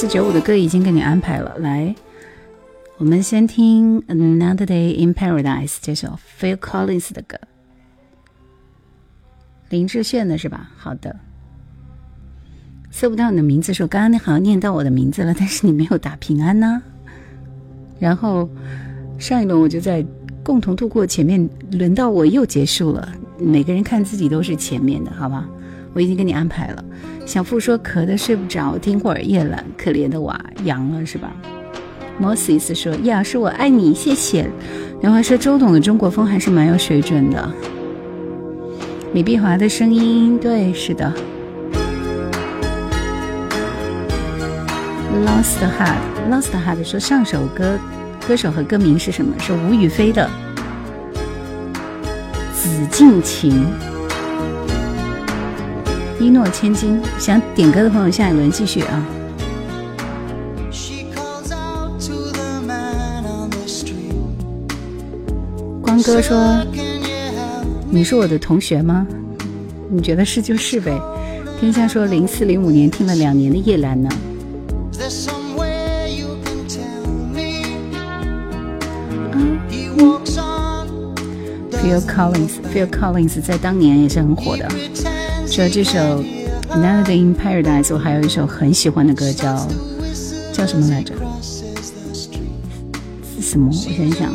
[0.00, 1.94] 四九五的歌已经给你安排了，来，
[2.96, 7.38] 我们先听《Another Day in Paradise》这首 Phil Collins 的歌，
[9.68, 10.70] 林志炫的是吧？
[10.74, 11.14] 好的，
[12.90, 16.82] 搜不到你的名字，说刚刚你好像念到我的名字了，但是你没有打平安呢。
[17.98, 18.48] 然后
[19.18, 20.02] 上一轮我就在
[20.42, 23.06] 共同度过前面，轮到我又结束了，
[23.38, 25.46] 每个人看自己都是前面的，好吧？
[25.92, 26.82] 我已经给你安排了。
[27.30, 31.30] 小付说咳的睡不着，听会儿夜阑，可怜的娃阳了是吧
[32.20, 34.50] ？Moses 说呀，是我爱你，谢谢。
[35.00, 37.48] 刘华说周董的中国风还是蛮有水准的。
[39.14, 41.14] 李碧华的声音，对，是的。
[45.24, 47.78] Lost Heart，Lost Heart 说上首歌
[48.26, 49.32] 歌手和歌名是什么？
[49.38, 50.28] 是吴雨霏的
[52.52, 53.52] 《紫禁情》。
[56.20, 59.06] 一诺千金，想点歌的朋友，下一轮继续啊！
[65.80, 66.62] 光哥说
[67.88, 69.06] ：“你是我的同学吗？
[69.90, 70.92] 你觉得是就是呗。”
[71.58, 74.10] 天下说：“零四零五年听了两年的夜兰呢。”
[81.82, 84.68] Phil Collins，Phil Collins 在当年也是很火的。
[85.50, 85.98] 除了这首
[86.70, 89.66] 《Another Day in Paradise》，我还有一首很喜欢的歌，叫
[90.52, 91.12] 叫什么来着？
[93.34, 93.68] 是什么？
[93.68, 94.32] 我想想。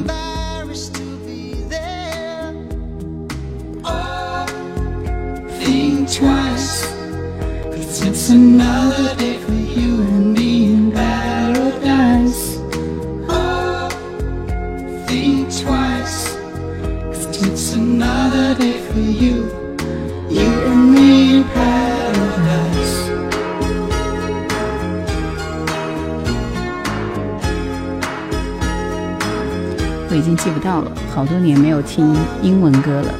[30.66, 32.11] 到了，好多年没有听
[32.41, 33.13] 英文歌了。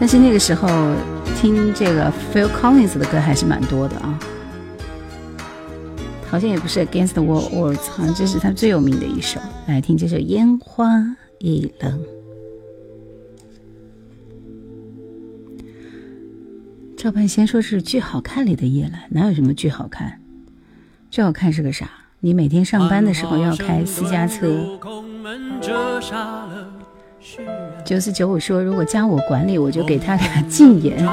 [0.00, 0.66] 但是那个时候
[1.38, 4.18] 听这个 Phil Collins 的歌还是蛮多的啊。
[6.30, 9.38] 好像也不是 Against the World，好像这是他最有名的一首。
[9.66, 10.88] 来听这首《烟花
[11.38, 12.00] 易冷》。
[16.96, 20.20] 赵盼仙说是剧好看里的叶兰，哪有什么剧好看？
[21.10, 21.90] 最好看是个啥？
[22.24, 24.46] 你每天上班的时候要开私家车。
[27.84, 31.06] 九四九五说，如果加我管理，我就给他俩禁言。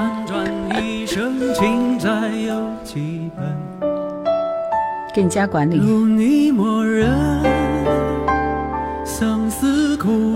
[5.13, 5.81] 给你加管理。
[5.81, 5.85] 看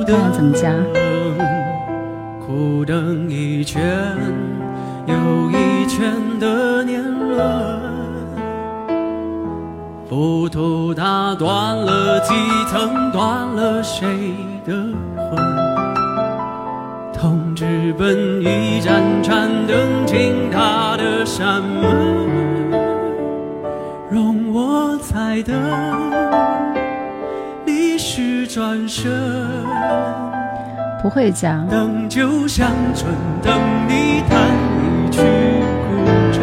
[0.10, 0.74] 要怎么加？
[5.08, 5.16] 又
[5.52, 7.95] 一圈的年轮，
[10.16, 12.34] 浮屠打断了几
[12.72, 14.08] 层，断了谁
[14.66, 14.74] 的
[15.18, 15.38] 魂？
[17.14, 21.92] 同志奔一盏盏灯进他的山门，
[24.10, 25.54] 容我再等，
[27.66, 29.12] 历史转身。
[31.04, 31.68] 不会讲。
[31.68, 33.14] 等酒香醇，
[33.44, 33.54] 等
[33.90, 34.40] 你弹。
[34.80, 35.22] 一曲
[35.90, 35.92] 古
[36.32, 36.40] 筝，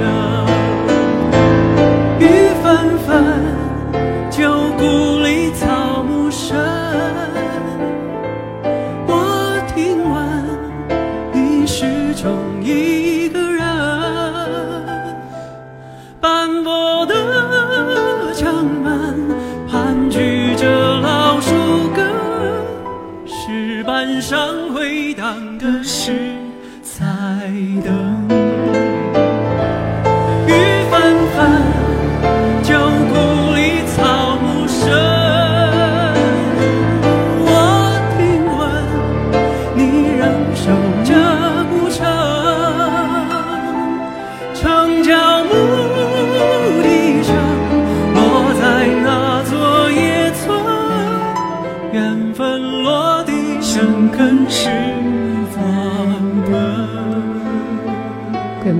[2.20, 3.61] 雨纷纷，
[4.82, 6.58] 故里草木深。
[9.06, 10.12] 我听闻
[11.32, 13.62] 你始终一个人，
[16.20, 17.14] 斑驳的
[18.34, 19.24] 墙门
[19.70, 21.54] 盘踞着老树
[21.94, 22.04] 根，
[23.24, 26.31] 石板上回荡的是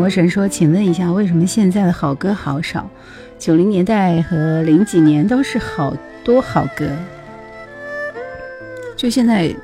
[0.03, 2.91] 魔神说：“请问一下，为什么现在的好歌好少？
[3.39, 6.89] 九零年代和零几年都是好多好歌。
[8.97, 9.55] 就现在，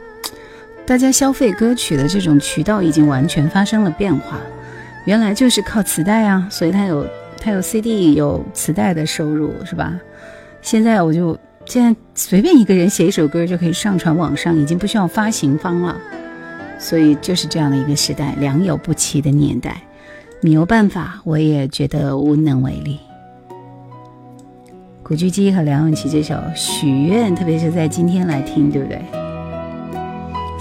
[0.86, 4.38] 大家消费歌曲的这种渠道已经完全发生了变化。
[5.06, 7.04] 原来就是靠磁带啊，所以它有
[7.40, 9.98] 它有 CD 有磁带的收入，是吧？
[10.62, 15.96] 现在我就现在随便一个人写一首歌就可以上传网上，已经不需要发行方了。
[16.78, 19.82] 所以就是这样的一个时代，良莠不齐的年代。”
[20.40, 23.00] 没有办法，我也觉得无能为力。
[25.02, 29.02] 古巨基和梁咏琪这首《许愿》，特别是在今天来听，对不对？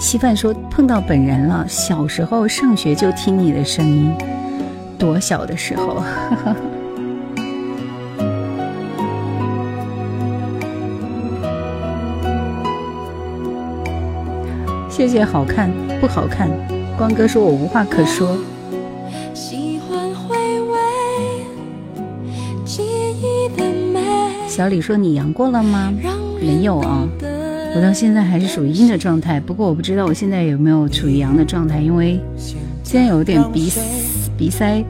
[0.00, 4.12] 稀饭说碰到本人了，小时候上学就听你的声音，
[4.98, 5.98] 多小的时候。
[14.90, 15.70] 谢谢，好看
[16.00, 16.50] 不好看？
[16.96, 18.36] 光哥说我无话可说。
[24.58, 25.94] 小李说你阳过了吗？
[26.40, 27.06] 没有啊，
[27.76, 29.38] 我到现在还是属于阴的状态。
[29.38, 32.18] 不过我不知道我现在有没有处于阳的状态，因为
[32.82, 33.72] 现在有点鼻
[34.36, 34.84] 鼻塞，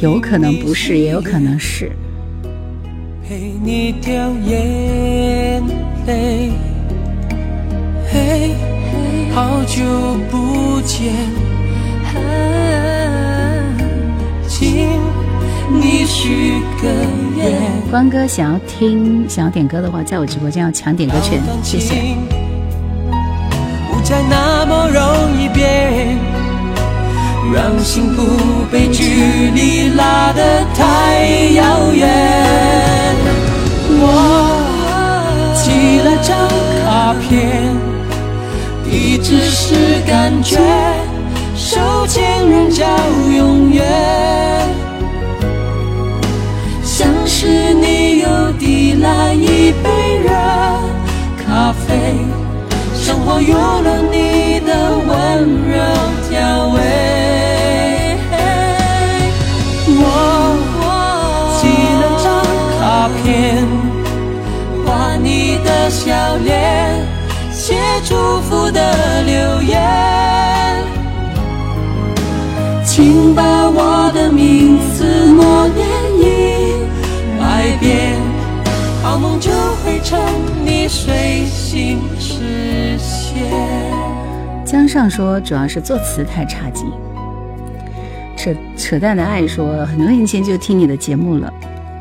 [0.00, 1.92] 有可能不是，也有可能是。
[3.26, 4.12] 陪你掉
[4.46, 5.62] 眼
[6.06, 6.50] 泪，
[8.12, 8.54] 嘿，
[9.32, 9.82] 好久
[10.30, 11.10] 不见，
[15.70, 16.88] 你许个
[17.36, 17.52] 愿。
[17.90, 21.94] 关哥想要听、想要点歌的话，在我直播间要抢点歌权，谢谢。
[23.90, 25.02] 不再那么容
[25.40, 26.18] 易变，
[27.52, 28.22] 让幸福
[28.70, 29.04] 被距
[29.54, 32.08] 离拉得太遥远。
[33.96, 34.02] 我
[35.54, 36.36] 寄了张
[36.84, 37.74] 卡片，
[38.84, 40.58] 地址是感觉，
[41.56, 42.84] 手牵人叫
[43.34, 44.43] 永远。
[49.04, 50.30] 来一杯热
[51.44, 51.86] 咖啡，
[52.94, 54.70] 生活有了你的
[55.06, 55.12] 温
[55.70, 55.72] 柔
[56.30, 56.32] 调
[56.68, 56.76] 味。
[59.86, 60.00] 我
[61.58, 61.62] 寄
[62.00, 62.26] 了张
[62.78, 62.80] 卡
[63.22, 63.22] 片，
[64.86, 64.86] 画
[65.16, 65.28] 你
[65.62, 66.06] 的笑
[66.42, 67.06] 脸，
[67.52, 67.76] 写
[68.08, 68.80] 祝福的
[69.22, 69.72] 留言，
[72.86, 73.42] 请把
[80.14, 83.44] 成你随心实现。
[84.64, 86.86] 江上说，主要是作词太差劲。
[88.36, 91.52] 扯扯淡的爱说，很多年前就听你的节目了。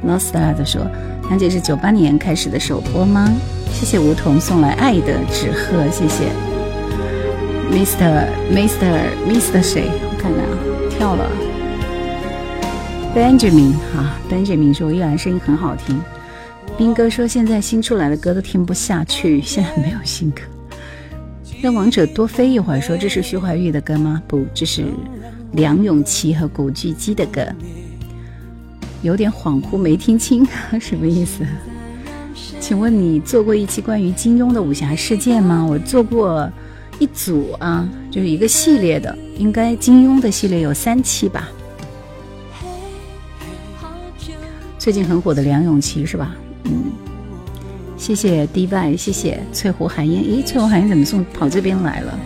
[0.05, 0.85] Nostad 说，
[1.29, 3.31] 杨姐是九八年开始的首播吗？
[3.71, 6.25] 谢谢梧桐送来爱的纸鹤，谢谢。
[7.71, 8.27] Mr.
[8.51, 9.09] Mr.
[9.27, 9.63] Mr.
[9.63, 9.89] 谁？
[10.01, 10.57] 我看看啊，
[10.91, 11.29] 跳了。
[13.15, 15.99] Benjamin 哈，Benjamin 说，依然声音很好听。
[16.77, 20.41] 斌哥说：“现在新出来的歌都听不下去，现在没有新歌。
[21.61, 24.21] 让王者多飞一会儿。”说这是徐怀钰的歌吗？
[24.27, 24.85] 不，这是
[25.53, 27.45] 梁咏琪和古巨基的歌。
[29.01, 30.45] 有点恍惚，没听清
[30.81, 31.45] 什么意思？
[32.59, 35.65] 请问你做过一期关于金庸的武侠世界吗？
[35.69, 36.49] 我做过
[36.99, 41.49] 一组啊，就是一个系列的，应该金庸的系列有三期吧。
[44.79, 46.35] 最近很火的梁咏琪是吧？
[46.65, 46.91] 嗯，
[47.97, 50.23] 谢谢 D Y，谢谢翠湖寒烟。
[50.23, 52.17] 咦，翠湖寒烟怎么送跑这边来了？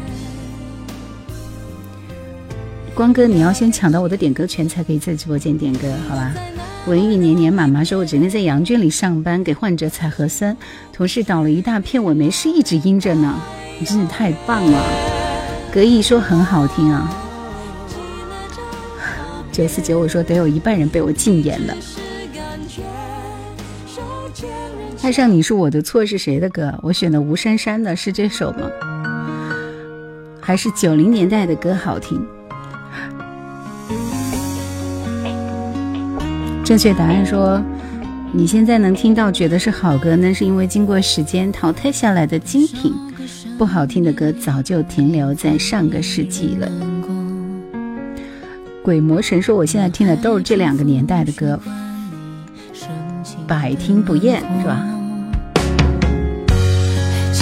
[2.93, 6.33] 光哥，你要先抢到我的点歌权，才可以在直播间点歌，好吧？
[6.88, 10.55] 文艺年年妈妈说，我整天在羊圈里上班，给患者采核酸，
[10.93, 13.39] 同事倒了一大片，我没事一直阴着呢。
[13.79, 14.83] 你真的太棒了！
[15.71, 17.13] 格义说很好听啊。
[19.51, 21.75] 九四九，我说得有一半人被我禁言了。
[25.07, 26.77] 爱上你是我的错是谁的歌？
[26.81, 28.69] 我选的吴珊珊的是这首吗？
[30.41, 32.21] 还是九零年代的歌好听？
[36.65, 37.63] 正确答案说，
[38.33, 42.93] 你现在能听到觉得是好歌，那是因为经过时间淘汰下来的精品，
[43.57, 46.69] 不好听的歌早就停留在上个世纪了。
[48.83, 51.57] 鬼魔神说，我现在听的都是这两个年代的歌，
[53.47, 54.85] 百听不厌，是吧？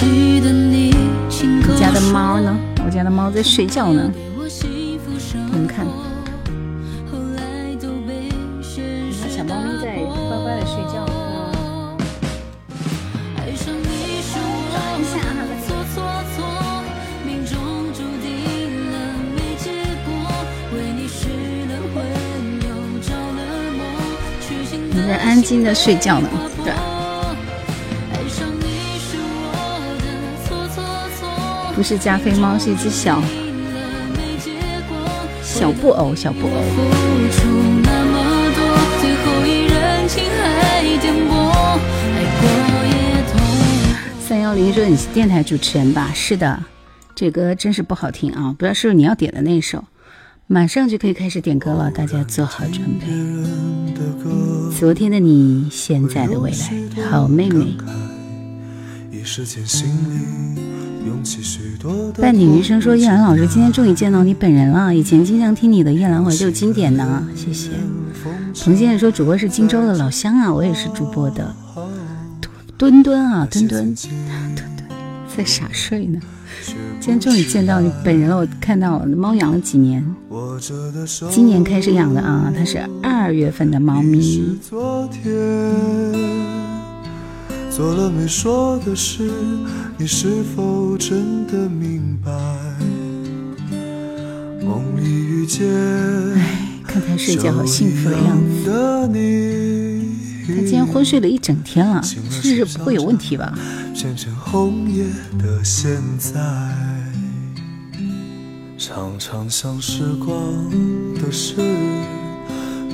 [0.04, 0.92] 你
[1.78, 2.56] 家的猫呢？
[2.84, 4.12] 我家的猫在睡觉呢。
[5.32, 5.86] 你们看，
[9.28, 11.06] 小猫咪在乖乖的睡觉。
[24.92, 26.28] 你在安静的睡觉呢。
[31.76, 33.22] 不是加菲猫，是一只小
[35.42, 36.62] 小布偶，小布偶。
[44.26, 46.10] 三幺零说你是电台主持人吧？
[46.14, 46.64] 是的，
[47.14, 48.54] 这歌真是不好听啊！
[48.58, 49.84] 不知道是不是你要点的那首？
[50.46, 53.06] 马上就可以开始点歌了，大家做好准备。
[54.78, 57.76] 昨天的你，现在的未来，好妹妹。
[62.20, 64.94] 伴你余生说：叶兰老师，今天终于见到你本人了。
[64.94, 67.70] 以前经常听你的《夜兰怀旧经典》呢，谢谢。
[68.64, 71.54] 彭先生说：主播是荆州的老乡啊，我也是主播的。
[72.78, 74.88] 墩墩啊，墩墩，墩墩
[75.36, 76.20] 在傻睡呢。
[77.00, 79.06] 今天终于见到你本人了，我看到了。
[79.06, 80.04] 猫养了几年？
[81.30, 84.58] 今年开始养的啊，它是二月份的猫咪。
[87.76, 89.30] 做了没说的事，
[89.98, 92.32] 你是否真的明白？
[94.64, 95.68] 梦里遇见，
[96.38, 98.70] 哎，看他睡觉好幸福的样子。
[100.46, 103.52] 他今天昏睡了一整天了，是不会有问题吧？
[103.94, 105.04] 渐渐红叶
[105.38, 106.32] 的现在，
[108.78, 110.34] 常常想时光
[111.20, 111.56] 的事，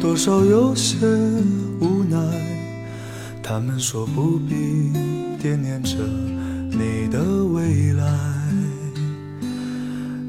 [0.01, 0.97] 多少有些
[1.79, 2.19] 无奈。
[3.53, 4.91] 他们说不必
[5.39, 5.99] 惦念着
[6.71, 8.03] 你的未来。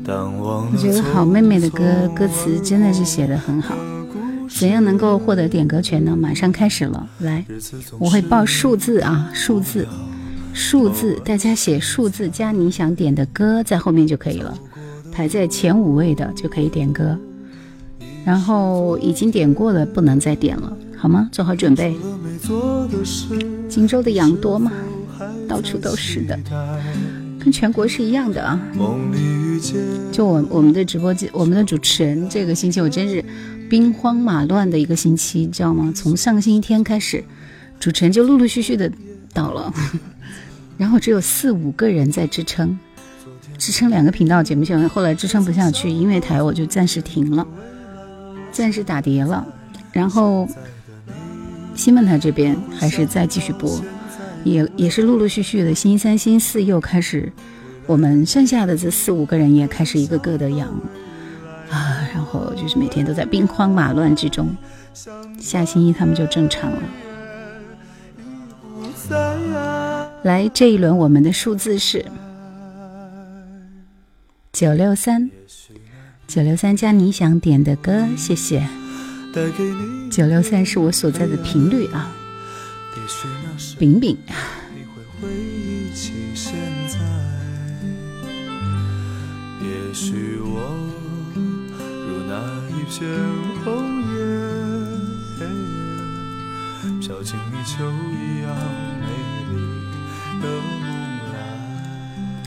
[0.06, 3.74] 我觉得好妹妹的歌歌词真的是写的很好。
[4.50, 6.14] 怎样能够获得点歌权呢？
[6.18, 7.46] 马上开始了，来，
[7.98, 9.88] 我会报数字啊，数字，
[10.54, 14.54] 数字，大家写数字加你想点的歌在后面就可以了，
[15.14, 17.18] 排在前五位的就可以点歌，
[18.26, 20.78] 然后已经点过的不能再点了。
[21.04, 21.28] 好吗？
[21.34, 21.98] 做好准备。
[23.68, 24.72] 荆州的羊多吗？
[25.50, 26.40] 到处都是的，
[27.38, 28.58] 跟全国是一样的啊。
[30.14, 33.22] 就我我们的直播间，我们的主持人，这个星期我真是
[33.70, 35.92] 兵荒马乱的一个星期，知道吗？
[35.94, 37.22] 从上个星期天开始，
[37.82, 38.90] 主持人就陆陆续续的
[39.34, 39.74] 倒了，
[40.80, 42.80] 然后只有四五个人在支撑，
[43.58, 47.46] 支撑两个频道节目线，后来支撑不下去，音乐台我就暂时停了，
[48.54, 49.46] 暂时打碟了，
[49.92, 50.48] 然后。
[51.76, 53.82] 新闻台这边还是在继续播，
[54.44, 57.32] 也也是陆陆续续的，星期三、星期四又开始，
[57.86, 60.70] 我们剩下的这四五个人也开始一个个的养
[61.70, 64.56] 啊，然后就是每天都在兵荒马乱之中。
[65.40, 66.82] 下星期他们就正常了。
[70.24, 72.06] 来，这一轮我们的数字是
[74.54, 75.30] 九六三，
[76.28, 78.66] 九六三加你想点的歌，谢谢。
[80.12, 82.12] 九六三是我所在的频率啊，
[83.80, 84.16] 饼饼。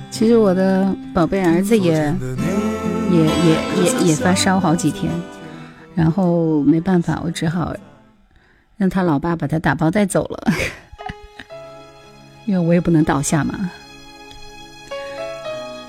[0.08, 1.92] 其实我的宝贝儿子也
[3.10, 3.28] 也也
[3.82, 5.10] 也也发烧好几天。
[5.96, 7.74] 然后没办法，我只好
[8.76, 10.52] 让他老爸把他打包带走了，
[12.44, 13.70] 因为我也不能倒下嘛。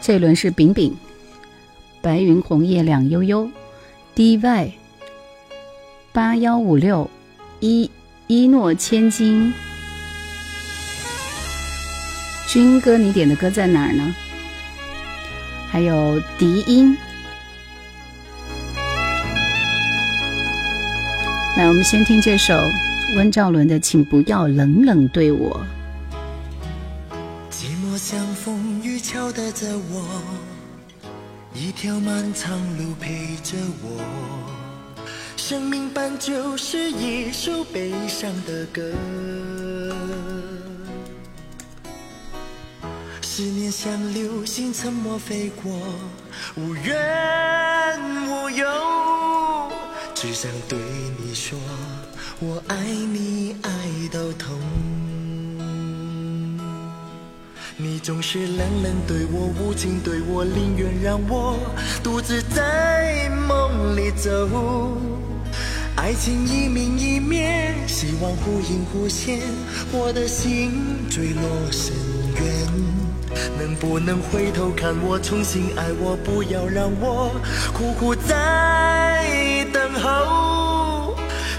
[0.02, 0.96] 这一轮是饼饼，
[2.02, 3.50] 白云红叶两悠悠
[4.16, 4.72] ，DY
[6.14, 7.10] 八幺五六
[7.60, 7.92] 一
[8.28, 9.54] 一诺千金，
[12.48, 14.16] 军哥，你点的歌在哪儿呢？
[15.70, 16.98] 还有笛音。
[21.58, 22.54] 来，我们先听这首
[23.16, 25.60] 温兆伦的《请不要冷冷对我》。
[27.50, 30.22] 寂寞像风雨敲打着我，
[31.56, 34.00] 一条漫长路陪着我，
[35.36, 38.84] 生命本就是一首悲伤的歌。
[43.24, 45.72] 思念像流星沉默飞过，
[46.56, 48.00] 无怨
[48.30, 48.68] 无尤。
[50.20, 50.80] 只想对
[51.24, 51.60] 你说，
[52.40, 53.70] 我爱你爱
[54.12, 54.58] 到痛。
[57.78, 61.60] 你总是冷冷对我，无情对我，宁愿让我
[62.04, 64.98] 独自在梦里走。
[65.96, 69.40] 爱情一明一灭，希望忽隐忽现，
[69.92, 70.72] 我的心
[71.12, 71.94] 坠落深
[72.42, 73.07] 渊。
[73.58, 77.32] 能不能回头看我，重新爱我，不要让我
[77.74, 79.66] 苦苦在。
[79.74, 81.16] 等候，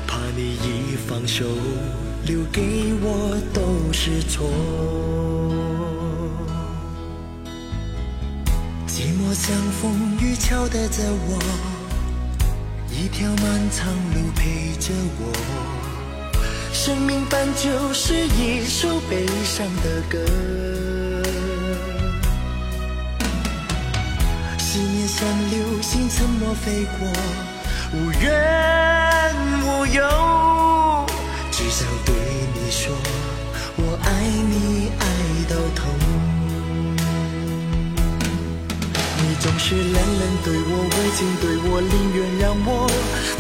[0.07, 1.45] 怕你一放手，
[2.25, 4.49] 留给我都是错。
[8.87, 11.39] 寂寞像风雨敲打着我，
[12.91, 15.33] 一条漫长路陪着我。
[16.73, 20.19] 生命本就是一首悲伤的歌，
[25.09, 27.09] 像流星沉默飞过。
[27.95, 29.35] 无怨
[29.65, 31.07] 无尤，
[31.51, 32.15] 只想对
[32.55, 32.95] 你说，
[33.77, 35.03] 我爱你爱
[35.49, 35.89] 到头。
[39.21, 42.87] 你总是冷冷对我，无情对我，宁愿让我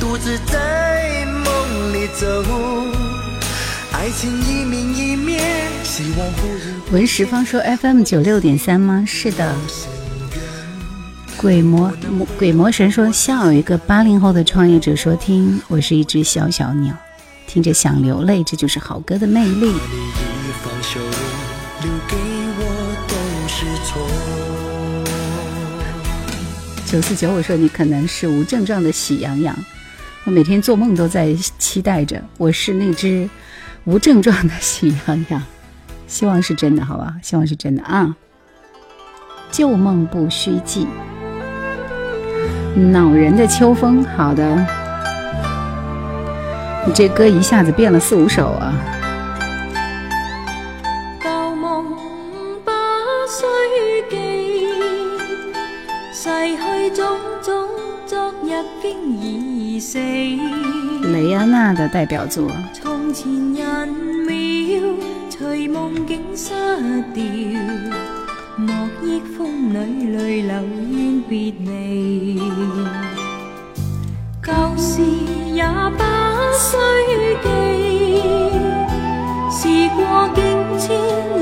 [0.00, 2.26] 独自在梦里走。
[3.92, 5.38] 爱情一明一灭，
[5.84, 9.04] 希望不文石方说 FM 九六点三吗？
[9.06, 9.54] 是的。
[11.40, 11.92] 鬼魔
[12.36, 16.92] 鬼魔神说，笑有一个八零后的创业者说：“听，我是一只小小鸟，
[17.46, 19.72] 听着想流泪，这就是好歌的魅力。”
[26.84, 29.56] 九四九，我说你可能是无症状的喜羊羊，
[30.24, 33.30] 我每天做梦都在期待着，我是那只
[33.84, 35.40] 无症状的喜羊羊，
[36.08, 37.14] 希望是真的，好吧？
[37.22, 38.16] 希望是真的啊！
[39.52, 40.84] 旧梦不须记。
[42.76, 44.44] 恼人的秋风，好的，
[46.86, 48.72] 你这歌一下子变了四五首啊。
[51.22, 51.84] 旧梦
[52.64, 52.70] 不
[53.28, 53.44] 须
[54.08, 54.68] 记，
[56.12, 57.68] 逝去种种，
[58.06, 59.98] 昨日经已死。
[59.98, 62.50] 雷安娜的代表作。
[62.72, 63.88] 从前人
[64.26, 64.94] 渺，
[65.30, 66.52] 随梦境失
[67.12, 67.22] 掉。
[68.60, 70.52] 莫忆风里泪流
[70.90, 72.40] 怨别离，
[74.42, 75.00] 旧事
[75.54, 75.64] 也
[75.96, 76.02] 不
[76.58, 76.76] 须
[77.44, 77.46] 记。
[79.48, 80.42] 时过境
[80.76, 80.90] 迁，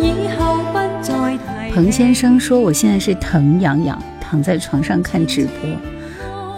[0.02, 1.72] 以后不再提。
[1.72, 5.54] 彭先生说：“我现在是疼痒痒，躺在床上看直播。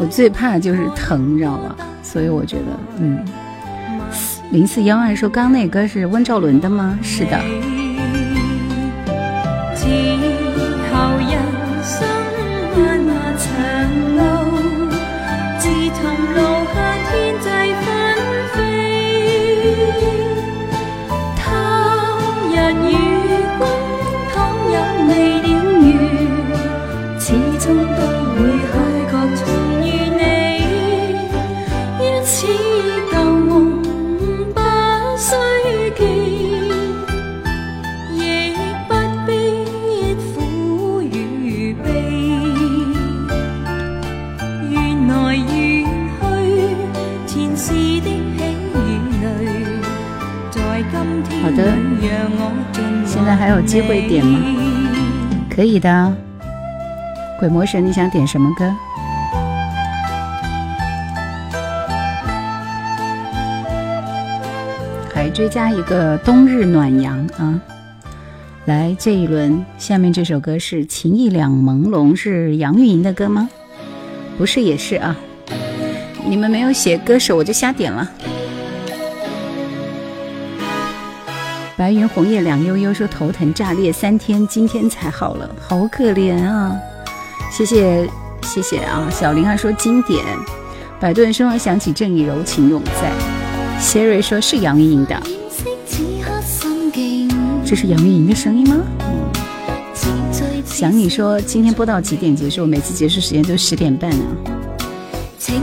[0.00, 1.76] 我最怕就是疼，你知道吧？
[2.02, 3.24] 所以我觉得，嗯。”
[4.50, 7.38] 零四幺二说：“刚那歌是温兆伦的吗？”是的。
[53.38, 54.40] 还有机会点吗？
[55.48, 56.12] 可以的。
[57.38, 58.74] 鬼魔神，你想点什么歌？
[65.14, 67.60] 还追加一个冬日暖阳啊！
[68.64, 73.48] 来，这一轮下面这首歌是情意两朦胧，是杨钰莹的歌吗？
[74.36, 75.16] 不是，也是啊。
[76.26, 78.10] 你们没有写歌手，我就瞎点了。
[81.78, 86.76] 白云红叶两悠悠，说头疼炸裂三天，今天才好了，好可怜啊！
[87.52, 88.10] 谢谢
[88.42, 89.08] 谢谢啊！
[89.12, 90.24] 小林还说经典，
[90.98, 93.12] 百度人生想起正义柔情永在。
[93.78, 95.22] 谢瑞说是杨钰莹的，
[97.64, 98.76] 这是杨钰莹的声音吗？
[100.64, 102.66] 想你说今天播到几点结束？
[102.66, 104.26] 每次结束时间都十点半啊。
[105.38, 105.54] 正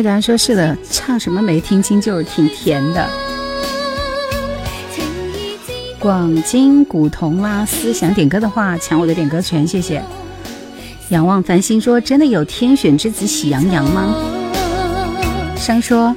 [0.00, 3.06] 确答案说是的，唱什么没听清，就是挺甜的。
[5.98, 10.02] 广金古铜拉丝想点歌的话，抢我的点歌权，谢谢。
[11.10, 14.14] 仰望繁星说：“真的有天选之子喜羊羊吗？”
[15.54, 16.16] 商说：“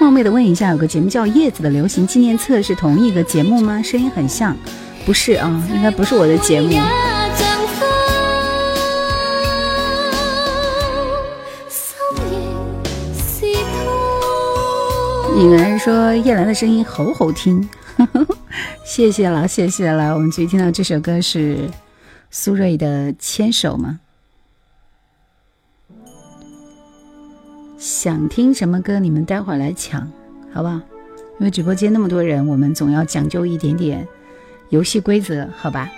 [0.00, 3.80] 冒昧的问一下，有个节目叫《叶子的流行纪念册》，是同一个节目吗？
[3.80, 4.56] 声音很像，
[5.06, 6.72] 不是啊，应该不是我的节目。”
[15.40, 17.66] 女儿说：“叶兰的声音好好听，
[18.84, 21.66] 谢谢了，谢谢了。”我们继续听到这首歌是
[22.30, 24.00] 苏芮的《牵手》吗？
[27.78, 30.06] 想听什么歌，你们待会儿来抢，
[30.52, 30.74] 好不好？
[31.38, 34.06] 因为直播间那么多人，我们总要讲究一点点
[34.68, 35.90] 游戏规则，好吧？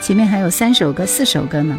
[0.00, 1.78] 前面还有三首歌、四首歌呢。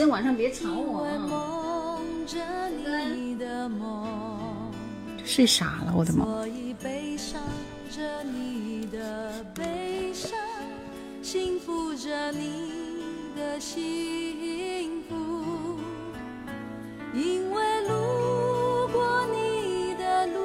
[0.00, 1.28] 天晚上别吵我啊！
[5.26, 6.46] 睡傻了，我的猫。
[17.12, 20.38] 因为路过你的路，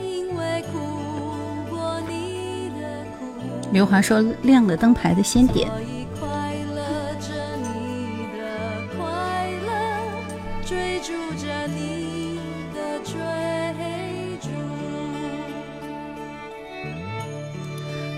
[0.00, 0.78] 因为哭
[1.68, 3.26] 过你的苦。
[3.72, 5.68] 刘华说：“亮了灯牌的先点。”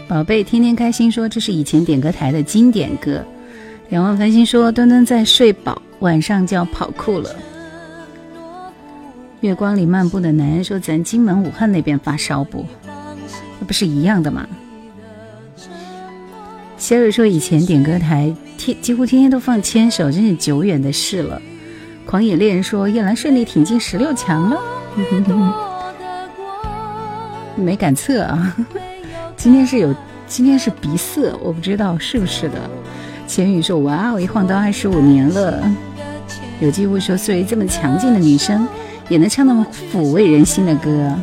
[0.08, 3.22] 宝贝，天天开心说这是以前点歌台的经典歌。
[3.90, 5.80] 仰望繁星说端端在睡饱。
[6.00, 7.34] 晚上就要跑酷了。
[9.40, 12.64] 月光里漫步的男人说：“咱金门、武汉那边发烧不？
[13.58, 14.46] 那不是一样的吗？”
[16.78, 21.42] 谢瑞说：“以前点歌台天几乎天天都放牵手，真是久远的事了。”
[22.06, 24.56] 狂野猎人说：“叶兰顺利挺进十六强了。
[27.58, 28.56] ”没敢测啊，
[29.38, 29.94] 今天是有，
[30.26, 32.58] 今天是鼻塞，我不知道是不是的。
[33.24, 35.62] 钱宇说：“哇哦，一晃都二十五年了。”
[36.60, 38.66] 有机会说，作为这么强劲的女生，
[39.08, 41.14] 也能唱那么抚慰人心的歌。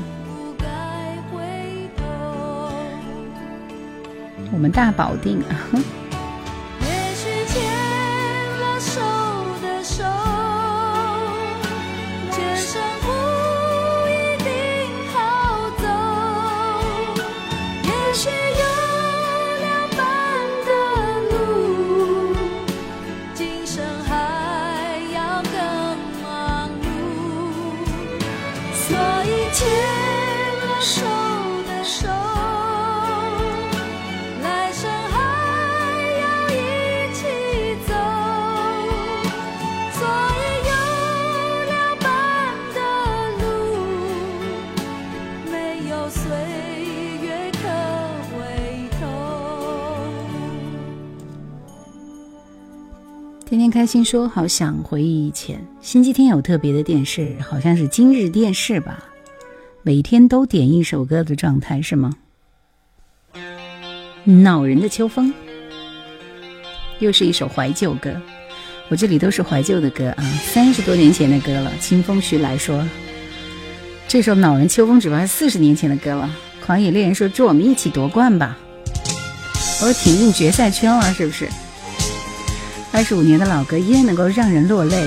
[4.53, 5.43] 我们大保定
[53.85, 59.05] 开心说：“好想回忆以前，星期天有特别的电视，好像是今日电视吧？
[59.83, 62.11] 每天都点一首歌的状态是吗？
[64.23, 65.31] 恼人的秋风，
[66.97, 68.19] 又是一首怀旧歌。
[68.89, 71.71] 我这里都是怀旧的歌啊，三十多年前的歌了。
[71.79, 72.83] 清风徐来说，
[74.07, 76.27] 这首恼人秋风只怕是四十年前的歌了。
[76.65, 78.57] 狂野猎人说：祝我们一起夺冠吧！
[79.83, 81.47] 我挺进决赛圈了，是不是？”
[82.95, 85.05] 二十五年的老歌依然能够让人落泪。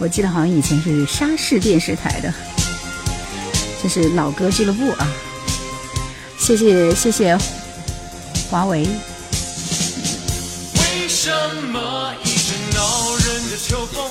[0.00, 2.34] 我记得好像以前是沙市电视台的，
[3.80, 5.06] 这是老歌俱乐部啊！
[6.36, 7.38] 谢谢谢谢
[8.50, 8.80] 华为。
[8.80, 8.88] 为
[11.08, 11.30] 什
[11.70, 14.10] 么一阵恼人的秋风，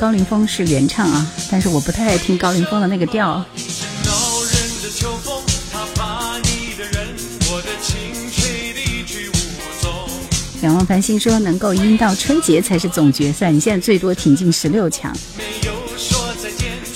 [0.00, 3.44] 高凌风是原唱啊，但是我不太爱听高凌风的那个调。”
[10.62, 15.14] 仰望繁星说：“能够阴到春节才是总决赛，你现在最多挺进十六强。”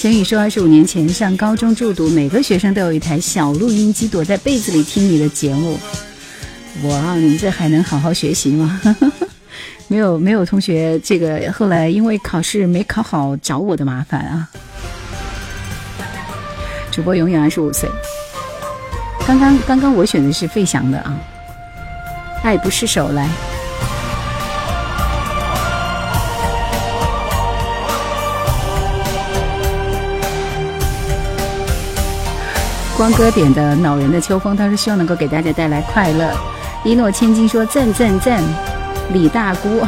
[0.00, 5.78] 陈宇说：“二十五年前上高中住读，每个学生都有一台小录音机，躲在被子里听你的节目。
[6.84, 8.80] 哇，你这还能好好学习吗？
[9.94, 14.48] 没有，没有同学这个后来因为考试没考好找我的麻烦啊。”
[16.90, 17.88] 主播永远二十五岁。
[19.24, 21.16] 刚刚刚刚我选的是费翔的啊，
[22.42, 23.28] 爱不释手来。
[32.96, 36.36] 光哥点的恼人的秋风，他说希望能够给大家带来快乐。
[36.82, 38.42] 一诺千金说赞赞赞，
[39.12, 39.80] 李大姑。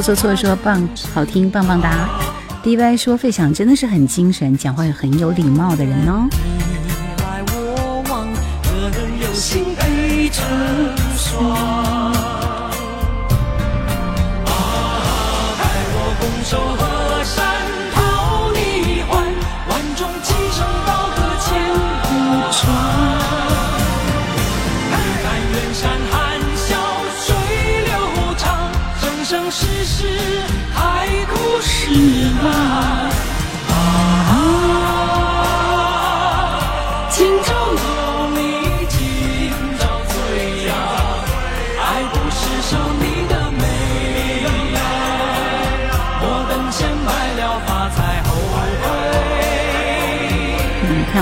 [0.00, 2.27] 错错错说棒好听棒棒哒
[2.68, 6.28] ，D Y 说费翔真的是很精神，讲话也很有礼貌的人哦。
[7.18, 7.42] 看
[11.40, 11.77] 我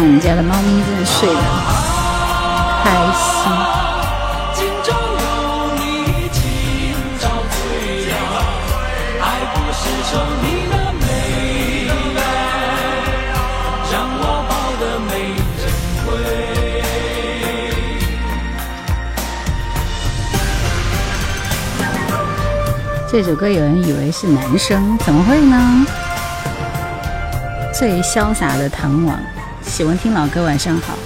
[0.06, 1.34] 们家的猫咪，真的睡得
[2.84, 3.52] 开心。
[23.08, 25.86] 这首歌有人以为是男生，怎么会呢？
[27.72, 29.18] 最潇洒的唐王，
[29.76, 30.96] 喜欢听老歌，晚上好。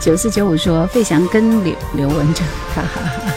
[0.00, 2.44] 九四九五说费翔跟刘刘文正，
[2.74, 3.32] 哈哈哈。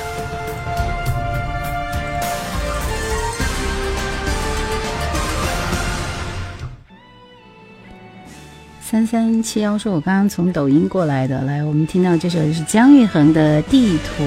[8.82, 14.24] 三三七幺说，我刚刚从抖音过来的，来，我们听到这首是姜育恒的《地图》。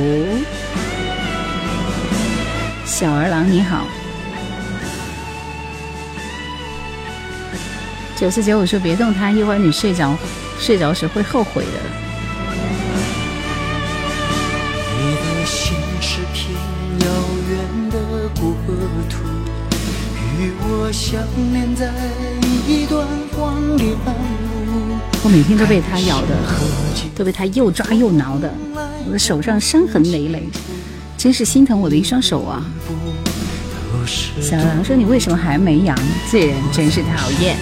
[2.84, 3.84] 小儿郎你好，
[8.20, 10.14] 九四九五说别动它，一会儿你睡着，
[10.58, 11.70] 睡着时会后悔的。
[14.98, 16.52] 你的心是片
[17.00, 17.06] 遥
[17.48, 17.58] 远
[17.88, 17.98] 的
[18.38, 18.52] 国
[19.08, 19.16] 土，
[20.68, 21.18] 我相
[21.54, 21.90] 连在
[22.68, 24.98] 一段荒凉路。
[25.24, 26.36] 我每天都被它咬的，
[27.16, 28.52] 都被它又抓又挠的，
[29.06, 30.46] 我的手上伤痕累累。
[31.16, 32.62] 真是心疼我的一双手啊！
[34.40, 35.96] 小狼说：“你为什么还没阳？
[36.30, 37.56] 这人真是讨厌。”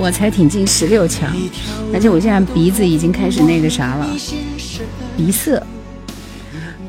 [0.00, 1.34] 我才挺进十六强，
[1.92, 4.06] 而且我现在鼻子已经开始那个啥了，
[5.16, 5.56] 鼻塞。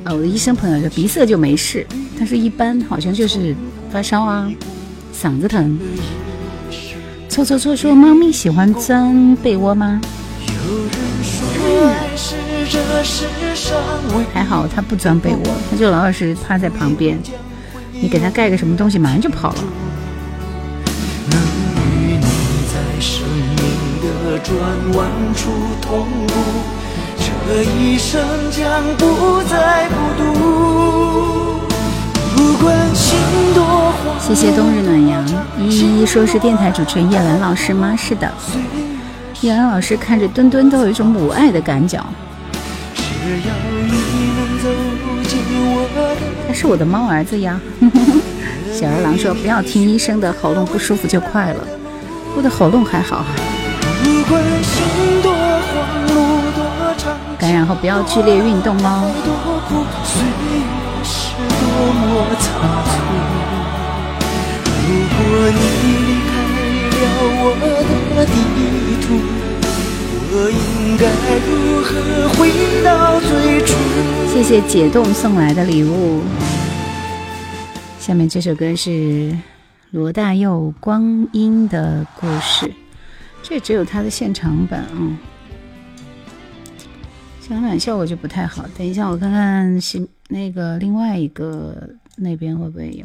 [0.03, 1.86] 啊，我的医生朋友说鼻塞就没事，
[2.18, 3.55] 但是一般好像就是
[3.91, 4.49] 发烧啊，
[5.14, 5.78] 嗓子疼。
[7.28, 9.99] 错错错说：“猫咪喜欢钻被窝吗？”
[14.34, 17.20] 还好它不钻被窝，它就老老实实趴在旁边。
[18.01, 19.64] 你给它盖个什么东西，马上就跑了。
[34.19, 35.23] 谢谢冬日暖阳，
[35.59, 37.95] 依依说是电台主持人叶兰老师吗？
[37.95, 38.31] 是的，
[39.41, 42.03] 叶兰老师看着墩墩都有一种母爱的感觉。
[46.47, 47.59] 他是我的猫儿子呀。
[48.73, 51.67] 小二郎说：“不要听医生的，喉咙不舒服就快了。”
[52.35, 53.23] 我的喉咙还好。
[57.38, 59.11] 感染后不要剧烈运动哦。
[64.88, 65.17] 如果
[65.51, 66.32] 你离开
[66.99, 67.03] 了
[67.41, 67.43] 我
[68.15, 68.34] 的地
[69.01, 69.07] 图。
[70.32, 71.03] 我应该
[71.47, 71.49] 如
[71.82, 71.89] 何
[72.38, 72.39] 回
[72.84, 73.30] 到最
[73.65, 73.67] 初？
[74.32, 76.21] 谢谢解冻送来的礼物。
[77.99, 79.36] 下面这首歌是
[79.89, 82.67] 罗大佑《光阴的故事》，
[83.49, 85.17] 这只有他的现场版啊，
[87.41, 88.63] 现场版效果就不太好。
[88.77, 93.03] 等一下，我看看新那个另外一个那边会不会有。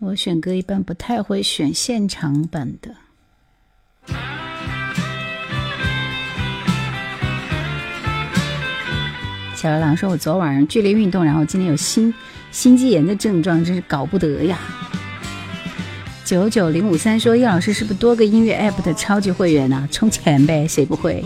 [0.00, 2.92] 我选歌一般不太会选现场版的。
[9.54, 12.12] 小流浪说：“我昨晚上剧烈运动，然后今天有心
[12.50, 14.58] 心肌炎的症状，真是搞不得呀。”
[16.32, 19.86] 九九零五三说：“叶老师是不是多个音乐 app 的超级会员呢？
[19.92, 21.22] 充钱呗，谁不会？”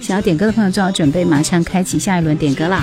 [0.00, 2.82] 想要点歌的朋友做好准备，马上开启下一轮点歌啦！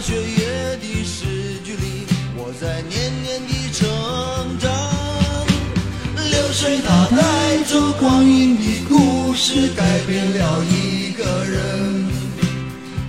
[0.00, 1.26] 雪月的诗
[1.64, 3.86] 句里，我在年年的成
[4.58, 4.95] 长。
[6.46, 12.06] 流水它带着光阴的故事，改变了一个人。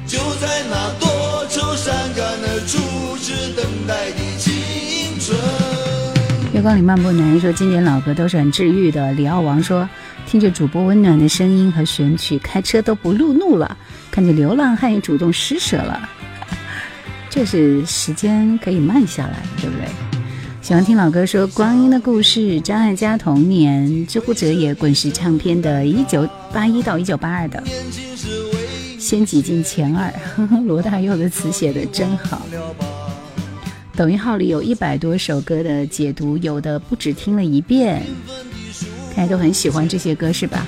[0.07, 5.37] 就在那多愁善感的初次等待的青春。
[6.51, 9.13] 月光里漫步，男人说经典老歌都是很治愈的。
[9.13, 9.87] 李奥王说，
[10.25, 13.77] 听着主播温暖的声音和选曲，开车都不路怒了。
[14.09, 16.09] 看见流浪汉也主动施舍了。
[17.29, 20.06] 这是时间可以慢下来，对不对？
[20.67, 27.63] 喜欢听老歌，说《光阴的故事》，张艾嘉童年，知乎者也，滚石唱片的，一九八一到一九八二的，
[28.99, 30.11] 先挤进前二。
[30.35, 32.45] 呵 呵罗大佑的词写的真好。
[33.95, 38.03] 抖音号里有一百多首歌的解读，有的不止听了一遍，
[39.15, 40.67] 大家都很喜欢这些歌，是吧？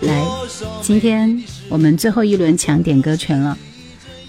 [0.00, 0.26] 来，
[0.82, 3.56] 今天我们最后一轮抢点歌权了。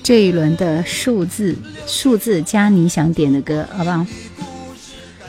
[0.03, 4.05] 这一轮的数字，数字加你想点的歌，好不好？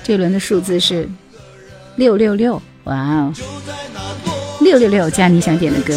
[0.03, 1.09] 这一轮的数字是
[1.97, 3.33] 六六六，哇哦，
[4.61, 5.97] 六六六加你想点的歌。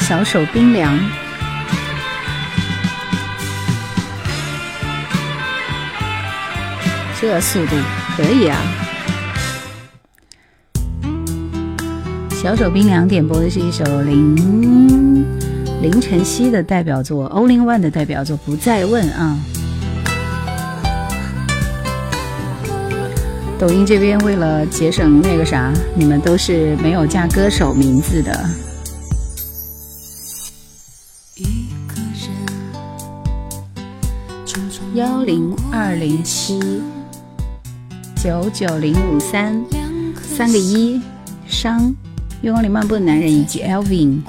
[0.00, 0.98] 小手冰凉，
[7.20, 7.76] 这速度
[8.16, 8.87] 可以啊！
[12.40, 14.36] 小手冰凉点播的是一首林
[15.82, 19.36] 林晨曦的代表作《All in One》的代表作《不再问》啊。
[23.58, 28.48] 抖音这边为了节省那个啥，你们都是没有加歌手名字的。
[34.94, 36.60] 幺零二零七
[38.14, 39.60] 九九零五三
[40.22, 41.00] 三个一
[41.48, 41.92] 商。
[42.40, 44.22] 月光里漫步的男人以及 Elvin，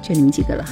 [0.00, 0.64] 就你们几个了。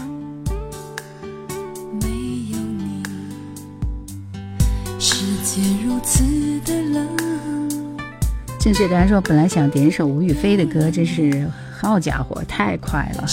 [8.59, 11.47] 正确答案说，本来想点一首吴雨霏的歌，真是
[11.79, 13.27] 好家伙，太快了。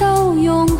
[0.00, 0.76] 到永恒。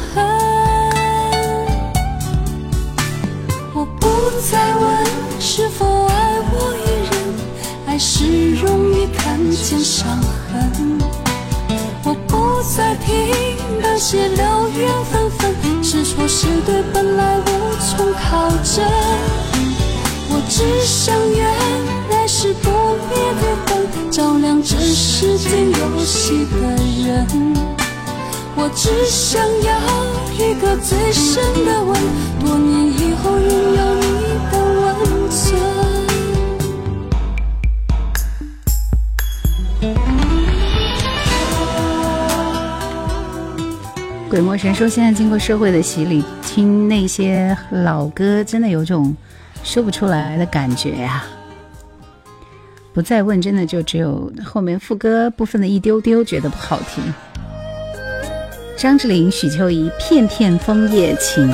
[3.75, 4.09] 我不
[4.51, 5.07] 再问
[5.39, 7.13] 是否爱我一人，
[7.87, 10.99] 爱是容易看见伤痕。
[12.03, 13.15] 我不再听
[13.83, 17.43] 那些流言纷纷，是错是对本来无
[17.79, 18.83] 从考证。
[20.33, 21.47] 我只想愿
[22.17, 22.71] 爱是不
[23.11, 26.57] 灭的灯，照亮这世间游戏的
[27.05, 27.80] 人。
[28.63, 29.73] 我只想要
[30.35, 31.99] 一个最深的吻，
[32.41, 34.11] 多年以后拥有你
[34.53, 35.59] 的温存。
[44.29, 49.17] 鬼魔神说：“现在经过社会的洗礼，听那些老歌，真的有种
[49.65, 51.25] 说不出来的感觉呀。
[52.93, 57.03] 不再问，真的就只有后面副歌部分的一丢丢，觉得不好听。”
[58.81, 61.47] 张智霖、许秋怡，片片枫叶情。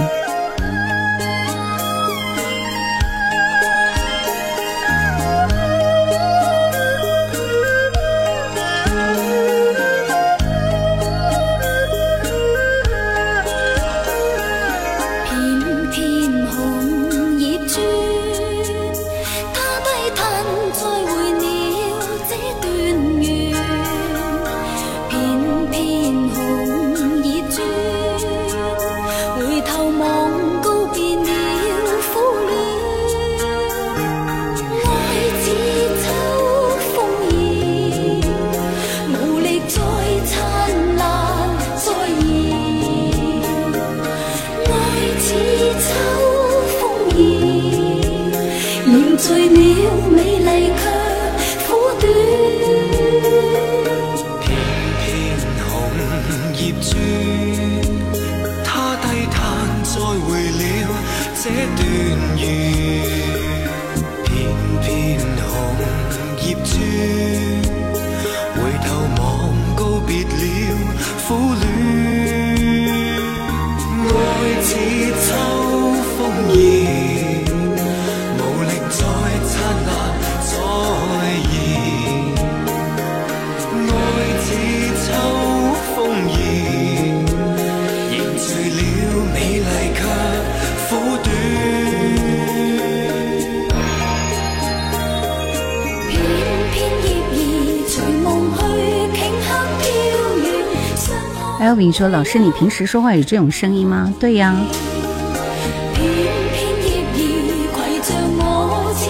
[101.97, 104.55] 说：“老师，你平时说话有这种声音吗？”对呀，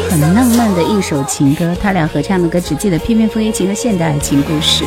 [0.08, 4.84] 很浪漫的一首情歌，他俩合唱的歌只记得《翩翩风一情》和《现代爱情故事》。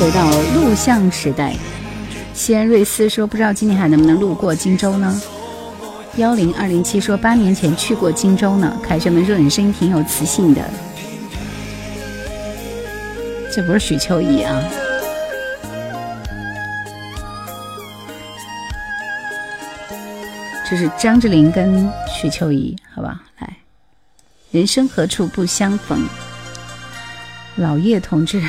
[0.00, 1.54] 回到录像时代，
[2.34, 5.22] 西安瑞斯说：“不知道今年还能不能路过荆州呢？”
[6.16, 10.62] 幺零二零七说：“八年前去过荆州呢。”凯旋门说：“你声音挺有磁性的。”
[13.52, 14.62] 这不是许秋怡啊。
[20.70, 23.20] 这是张智霖跟许秋怡，好吧？
[23.40, 23.56] 来，
[24.52, 26.06] 人生何处不相逢？
[27.56, 28.40] 老叶同志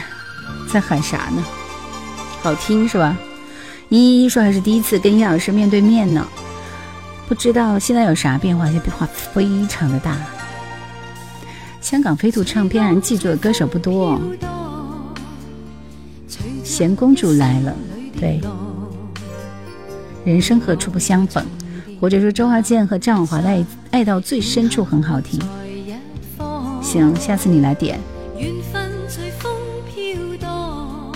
[0.72, 1.44] 在喊啥呢？
[2.42, 3.18] 好听是吧？
[3.90, 6.28] 依依说还是第一次跟叶老师面对面呢，
[7.28, 8.66] 不知道现在有啥变化？
[8.66, 10.18] 现在变化非常的大。
[11.82, 14.22] 香港飞度唱片人记住的歌手不多哦。
[16.64, 17.76] 贤公主来了，
[18.20, 18.42] 对，
[20.24, 21.46] 人生何处不相逢，
[22.02, 25.40] 或者说周华健和张婉华的爱爱到最深处很好听。
[26.82, 28.00] 行，下次你来点。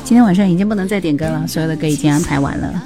[0.04, 2.84] 今天晚上已经不能再点歌了，所有的歌已经安排完了。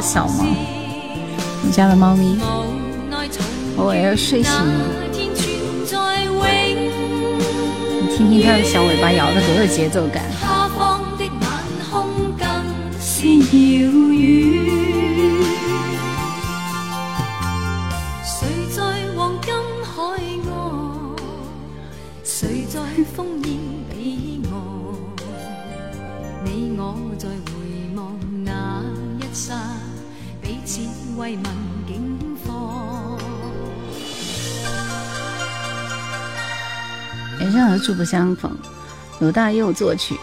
[0.00, 0.44] 小猫。
[1.62, 2.64] 你家的猫咪無
[3.10, 3.44] 奈從
[3.78, 4.62] 偶爾要睡醒了，
[5.12, 5.28] 你
[8.16, 10.22] 听听它的小尾巴摇的多有节奏感。
[10.40, 11.50] 他方的晚
[11.90, 12.08] 空
[12.38, 12.46] 更
[13.00, 14.16] 是遙遠。
[18.24, 18.82] 誰在
[19.16, 19.52] 黄金
[19.82, 19.92] 海
[20.46, 20.54] 岸？
[22.22, 22.80] 谁在
[31.26, 31.42] 慰問
[31.88, 32.16] 境
[32.46, 33.18] 況。
[37.40, 38.48] 人生何处不相逢，
[39.18, 40.14] 罗大佑作曲。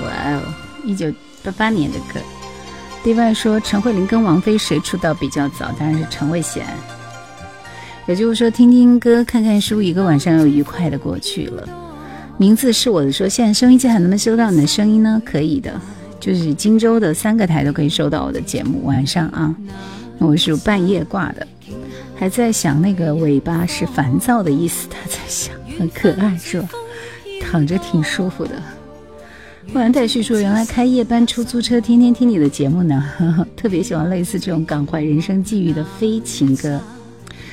[0.00, 0.40] 哇哦，
[0.84, 1.12] 一九
[1.42, 2.20] 八八年的歌。
[3.02, 5.72] 另外说，陈慧琳跟王菲谁出道比较早？
[5.76, 6.60] 当然是陈慧娴。
[8.06, 11.68] 也就是说，听听歌，看看书，一个晚上又愉快的过去了。
[12.38, 15.20] 名字是我的说，现在收音机还能不能收到你的声音呢？
[15.24, 15.80] 可以的，
[16.20, 18.84] 就是荆州的三个台都可以收到我的节目。
[18.84, 19.52] 晚上啊，
[20.24, 21.46] 我是半夜挂的，
[22.16, 26.68] 还在想那个尾巴是烦躁的意思，他在想，很可爱是吧？
[27.42, 28.52] 躺着挺舒服的。
[29.72, 33.04] 忽然戴旭说：“原来开夜班出租车，天天听你的节目呢，
[33.56, 36.80] 特别喜欢类似这种感怀人生际遇的非情歌。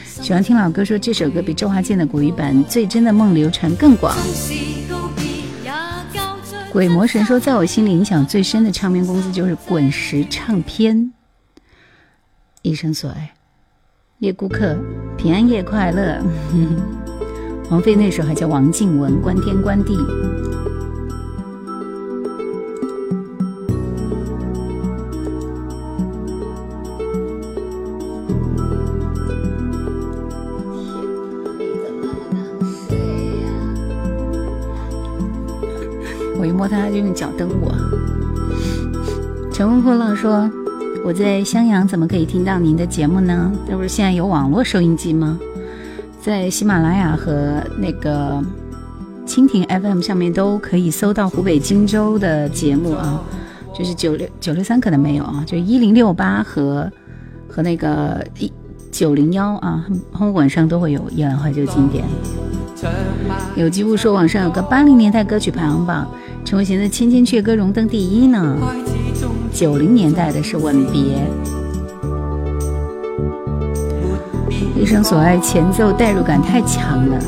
[0.05, 4.15] 喜欢听老歌说这首歌比周华健的国语版《最真的梦》流传更广。
[6.71, 11.11] 鬼魔神说，在我心里影响最深的唱片公司就是滚石唱片。
[12.63, 13.33] 一生所爱，
[14.19, 14.77] 叶顾客，
[15.17, 16.21] 平安夜快乐。
[17.71, 19.97] 王菲那时候还叫王静雯，关天关地。
[36.37, 37.71] 我一摸它，它就用脚蹬我。
[39.51, 40.49] 乘风破浪说
[41.03, 43.51] ：“我在襄阳，怎么可以听到您的节目呢？
[43.67, 45.37] 这不是现在有网络收音机吗？
[46.21, 48.41] 在喜马拉雅和那个
[49.25, 53.23] 蜻蜓 FM 上面都可以搜到湖北荆州的节目啊，
[53.77, 56.89] 就是九六九六三可能没有啊，就一零六八和
[57.49, 58.51] 和那个一
[58.91, 59.83] 九零幺啊，
[60.13, 62.05] 他们晚上都会有夜兰怀旧经典。
[63.55, 66.07] 有机物说网上有个八零年代歌曲排行榜，
[66.45, 68.55] 陈慧娴的《千千阙歌》荣登第一呢。
[69.53, 71.19] 九零年代的是《吻别》，
[74.79, 77.19] 一生所爱前奏代入感太强了。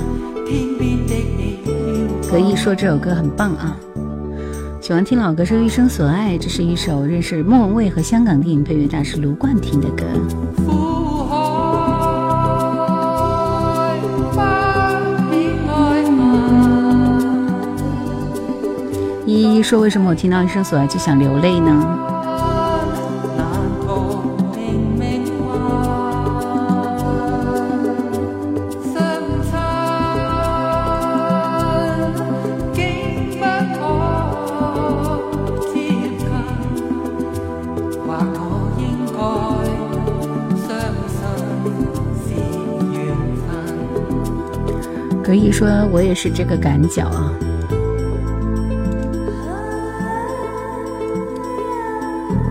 [2.30, 3.78] 可以说这首歌很棒啊！
[4.82, 10.04] 喜欢听老歌是《一生所爱》，这是一首认识莫文蔚和香港电影配乐大师卢冠廷的歌。
[19.26, 22.00] 依依说：“为什么我听到《一生所爱》就想流泪呢？”
[45.64, 47.32] 说我也是这个感脚啊，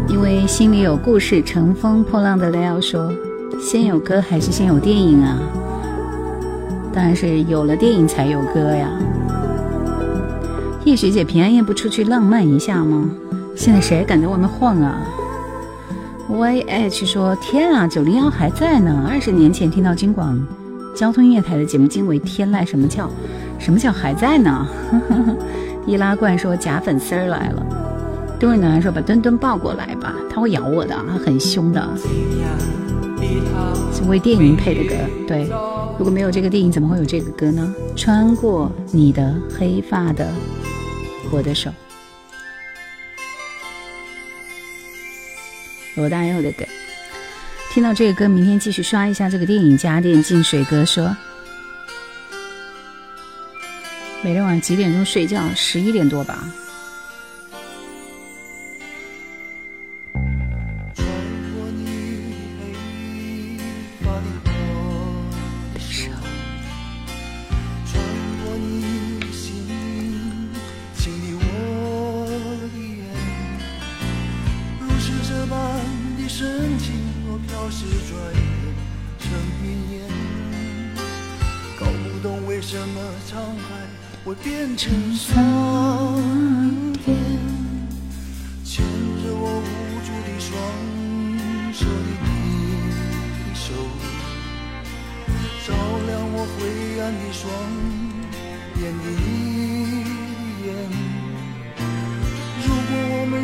[0.08, 1.42] 因为心里有故事。
[1.42, 3.12] 乘风破浪的雷奥说
[3.60, 5.38] ：“先有歌还是先有电影啊？
[6.90, 8.88] 当然是有了电影才有歌呀。”
[10.84, 13.10] 叶学姐平安夜不出去浪漫一下吗？
[13.54, 14.96] 现在谁敢在外面晃啊
[16.30, 19.06] ？YH 说：“天啊，九零幺还在呢！
[19.06, 20.42] 二十年前听到金广。”
[20.94, 23.10] 交通音乐台的节目惊为天籁，什么叫
[23.58, 24.66] 什么叫还在呢？
[25.86, 27.66] 易拉罐说假粉丝儿来了，
[28.38, 31.88] 东瑞男说把墩墩抱过来吧，他会咬我的，他很凶的。
[33.92, 34.94] 是为电影配的歌，
[35.26, 35.48] 对，
[35.98, 37.74] 如果没有这个电影，怎么会有这个歌呢？
[37.96, 40.28] 穿过你的黑发的
[41.30, 41.70] 我的手，
[45.96, 46.64] 罗大佑的歌。
[47.72, 51.06] 听到这个歌，明天继续刷一下这个电影《家电净水哥说》。
[54.22, 55.42] 每天晚上几点钟睡觉？
[55.54, 56.46] 十一点多吧。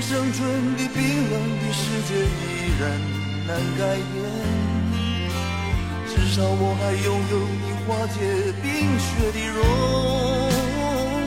[0.01, 2.27] 生存的冰冷的世界依
[2.81, 2.83] 然
[3.47, 4.17] 难改变，
[6.07, 8.17] 至少我还拥有你化解
[8.63, 8.67] 冰
[8.99, 9.57] 雪的容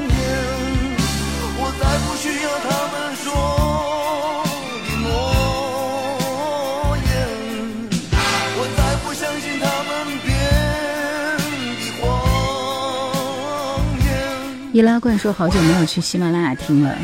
[0.07, 0.15] 颜，
[1.57, 3.25] 我再不需要他们说
[4.87, 5.09] 的诺
[7.05, 7.11] 言，
[8.57, 9.91] 我再不相信他们
[10.25, 10.29] 编
[11.77, 12.01] 的谎
[14.05, 14.09] 言，
[14.73, 16.97] 易拉罐说好久没有去喜马拉雅听了。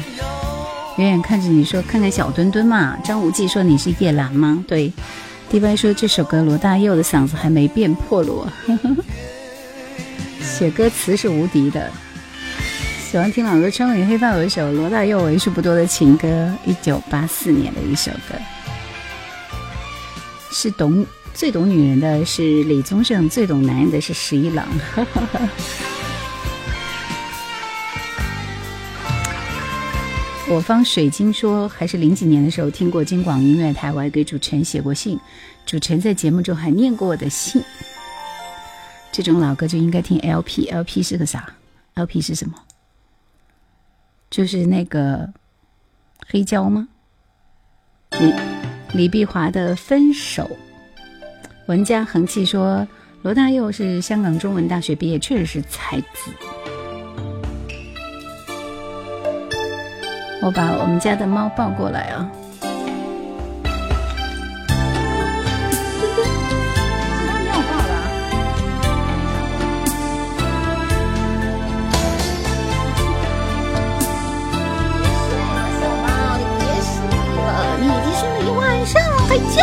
[0.97, 2.97] 远远看着你说看看小墩墩嘛。
[3.03, 4.63] 张无忌说你是叶兰吗？
[4.67, 4.91] 对
[5.49, 8.51] ，D Y 说这首歌罗大佑的嗓子还没变破锣，
[10.41, 11.91] 写歌词是无敌的。
[13.09, 18.35] 喜欢听老歌，称为黑发有一首罗大佑为数不多的情歌，一九八四年的一首歌，
[20.51, 24.67] 是懂最懂女人的是李宗盛，最懂男人的是十一郎。
[30.49, 35.19] 我方水晶说，还是零几年的时候听过金广音乐台，我还给主持人写过信，
[35.65, 37.61] 主持人在节目中还念过我的信。
[39.11, 41.53] 这种老歌就应该听 LP，LP 是个啥
[41.95, 42.55] ？LP 是什么？
[44.29, 45.29] 就是那个
[46.25, 46.87] 黑胶吗？
[48.11, 48.33] 李
[48.93, 50.43] 李碧华的《分手》。
[51.67, 52.87] 文家恒气说，
[53.21, 56.31] 罗大佑是香港中文大学毕业，确实是才子。
[60.39, 62.29] 我把我们家的猫抱过来啊！
[67.47, 67.93] 要抱了。
[75.81, 76.07] 小猫，
[76.37, 76.87] 你别睡
[77.35, 77.45] 了，
[77.79, 78.95] 你已经睡了一晚上
[79.27, 79.57] 还叫。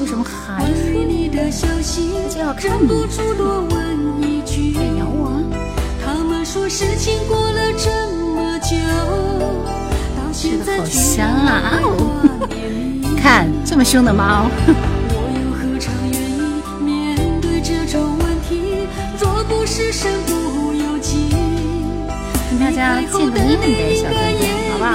[0.00, 0.32] 为什么还
[0.66, 0.74] 睡？
[2.28, 2.90] 就要看你。
[6.54, 8.76] 说事情过了这么久，
[10.16, 11.80] 到现在好香啊！
[13.20, 14.46] 看这么凶的猫。
[15.10, 18.86] 我又何尝愿意面对这种问题？
[19.18, 21.34] 若不是身不由己，
[22.48, 24.94] 跟大家见个面呗，小哥哥，好不好？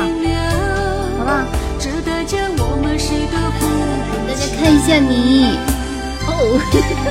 [1.18, 1.44] 好不好？
[1.78, 3.68] 这代价我们谁都不。
[4.30, 5.60] 大家看一下你，
[6.26, 6.32] 哦，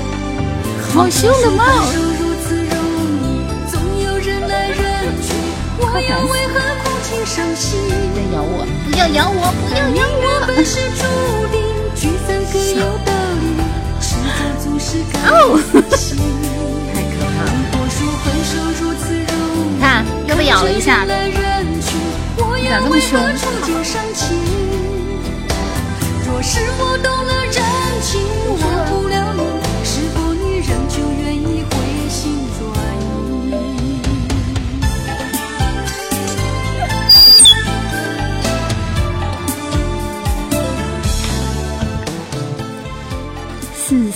[0.94, 2.16] 好凶的猫！
[5.98, 7.90] 快烦死了！
[8.14, 10.22] 在咬我，不要咬我，不要咬我！
[15.26, 15.58] 哦，
[16.94, 17.50] 太可怕了！
[19.80, 19.82] 看，
[20.28, 21.08] 又被咬了一下，你
[22.68, 23.18] 咋这么凶？
[26.24, 27.56] 若是我动了真
[28.00, 28.22] 情，
[28.60, 29.40] 忘不了你，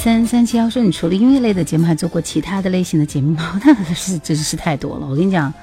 [0.03, 3.57] 三三七幺说：“你除了音乐类的节目，还做过其他的类型的节目吗？
[3.65, 5.07] 那是真是太多了。
[5.07, 5.55] 我跟你讲，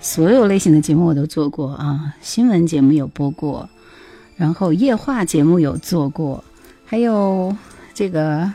[0.00, 3.66] 所有类型的节目我都做过啊，新闻节目有播过。”
[4.36, 6.44] 然后夜话节目有做过，
[6.84, 7.56] 还有
[7.94, 8.52] 这个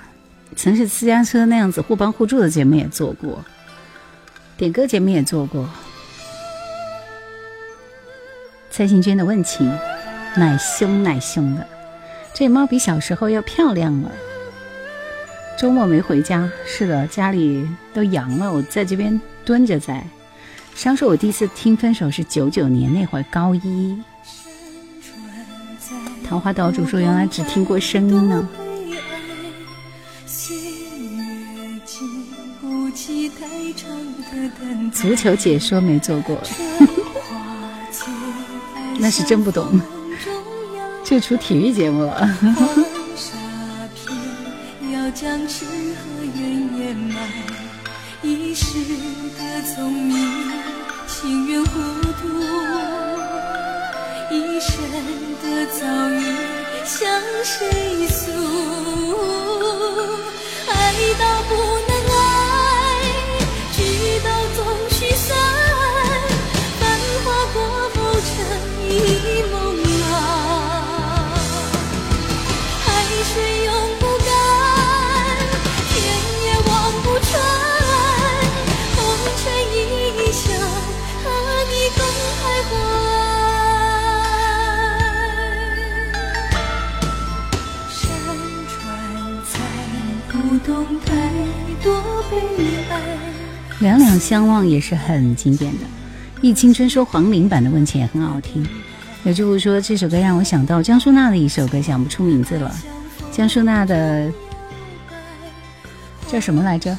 [0.56, 3.44] 城市私家车那样子互帮互助的节目也做过，
[4.58, 5.68] 点歌节目也做过。
[8.70, 9.68] 蔡幸娟的问情，
[10.38, 11.66] 奶凶奶凶的，
[12.32, 14.12] 这猫比小时候要漂亮了。
[15.58, 20.04] 周末没回家，是的，家里都阳了，我在这边蹲着在。
[20.74, 24.02] 上说我第一次听分手是九九年那会儿高一。
[26.28, 28.50] 桃花岛主说：“原来只听过声音呢。”
[34.94, 36.42] 足球解说没做过，
[38.98, 39.80] 那是真不懂，
[41.04, 42.30] 就出体育节目了。
[45.14, 46.40] 将诗和怨
[46.80, 47.28] 掩埋，
[48.24, 48.64] 一世
[49.38, 50.16] 的聪明，
[51.06, 51.70] 情愿糊
[52.22, 52.28] 涂，
[54.32, 54.74] 一生
[55.44, 56.24] 的遭遇
[56.86, 58.32] 向谁诉？
[60.68, 60.72] 爱
[61.20, 61.71] 到不。
[93.80, 95.80] 两两相望也是很经典的，
[96.42, 98.66] 《忆青春》说黄龄版的《问情》也很好听。
[99.24, 102.76] 有句话说这首歌让我想到江淑娜的一首歌，想不出名字了。
[103.32, 104.32] 江淑娜的
[106.28, 106.98] 叫什么来着？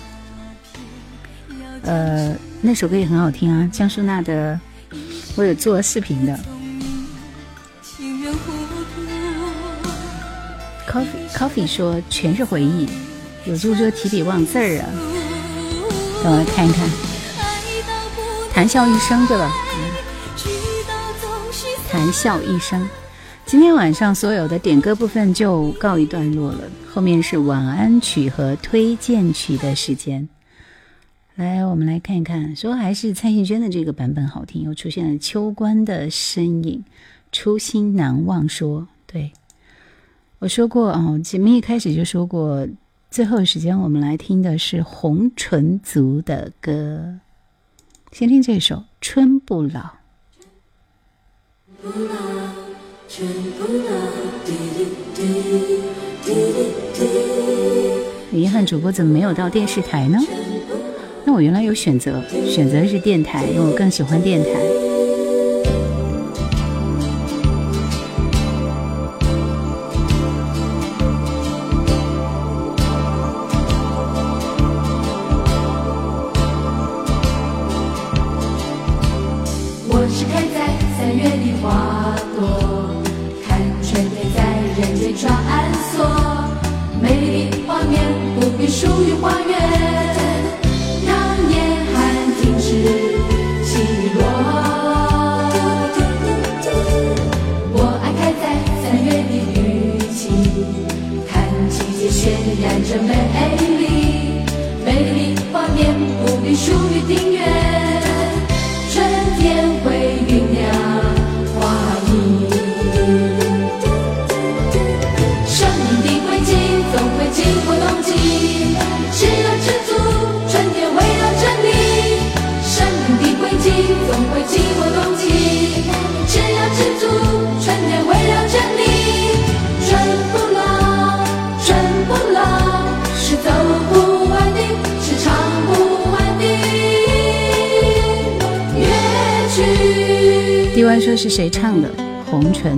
[1.83, 3.69] 呃，那首歌也很好听啊。
[3.73, 4.59] 江淑娜的，
[5.37, 6.39] 我有做视频的。
[10.89, 12.89] Coffee Coffee 说全是回忆。
[13.45, 14.87] 有就说提笔忘字儿啊，
[16.23, 16.89] 等我来看一看。
[18.53, 19.51] 谈笑一生对吧？
[21.91, 22.89] 谈笑一生。
[23.45, 30.29] 今天晚上所有的点歌部分就告一段落了，后面是晚安曲和推荐曲的时间。
[31.35, 36.85] 来，我们来看一看，说还是蔡幸娟的这个版本好听，又出现了秋官的身影，
[37.33, 38.49] 初心难忘。
[38.49, 39.33] 说对，
[40.39, 42.69] 我说过哦，节目一开始就说过。
[43.13, 47.19] 最后时间，我们来听的是红唇族的歌。
[48.11, 49.69] 先听这首《春不老》。
[58.33, 60.19] 遗憾，主播怎么没有到电视台呢？
[61.27, 64.72] 那我原来有选择，选择是电台，因为我更喜欢电台。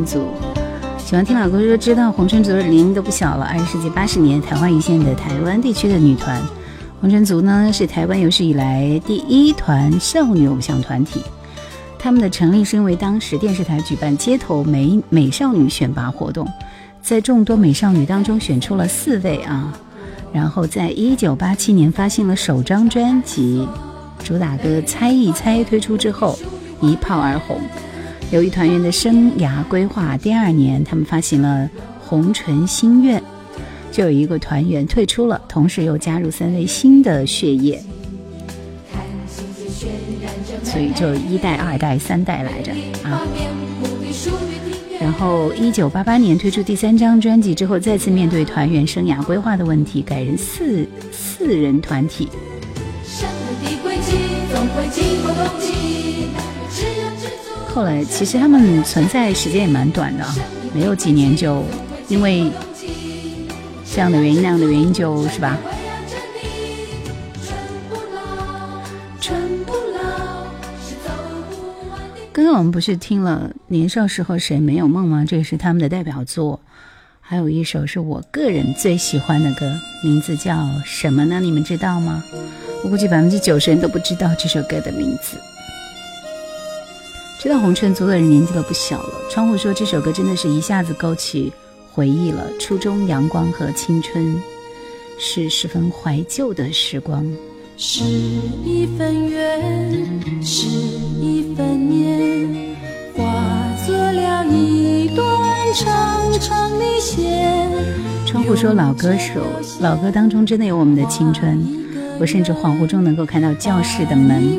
[0.05, 0.28] 族。
[0.98, 6.40] 喜欢听老歌说知道红尘族的年龄都不小了，二十世纪八十年昙花一现的台湾地区的女团。
[7.01, 11.20] 红尘族呢是台湾有史以来第一团少女偶像团体。
[11.98, 16.47] 他们的成立是因为当时电视台举办街头美美少女选拔活动，
[17.02, 19.72] 在众多美少女当中选出了四位啊，
[20.32, 23.68] 然后在一九八七年发行了首张专辑，
[24.22, 26.39] 主打歌《猜一猜》推出之后
[26.81, 27.59] 一炮而红。
[28.35, 31.70] 由于团员的生涯规划，第二年他们发行了
[32.05, 33.20] 《红唇心愿》，
[33.93, 37.81] 就有一个团员退出了，同时又加入三位新的血液。
[40.65, 42.73] 所以就一代、二代、三代来着
[43.05, 43.23] 啊。
[45.01, 52.28] 然后一九八八年推出第三张专辑之后，再次面对团员生涯规划的问题，改成四四人团体。
[57.74, 60.24] 后来其实他们存在时间也蛮短的，
[60.72, 61.64] 没有几年就
[62.09, 62.48] 因为
[63.92, 65.59] 这样的原因那样的原因就是吧。
[72.32, 75.24] 刚刚我们不是听了《年少时候谁没有梦》吗？
[75.26, 76.60] 这个是他们的代表作，
[77.20, 79.72] 还有一首是我个人最喜欢的歌，
[80.05, 81.40] 名字叫什么呢？
[81.40, 82.22] 你们知道吗？
[82.84, 85.36] 我估计百分之九十人都不知道这首歌的名字。
[87.45, 89.11] 知道红唇族的人年纪都不小了。
[89.29, 91.53] 窗户说这首歌真的是一下子勾起
[91.93, 94.43] 回忆了，初中阳光和青春，
[95.19, 97.23] 是十分怀旧的时光。
[97.77, 99.61] 是一份缘，
[100.43, 102.75] 是一份念，
[103.15, 103.23] 化
[103.87, 105.29] 作了一段
[105.75, 107.69] 长长的线。
[108.25, 109.45] 窗户说老歌手，
[109.81, 111.62] 老歌当中真的有我们的青春，
[112.19, 114.59] 我甚至恍惚中能够看到教室的门。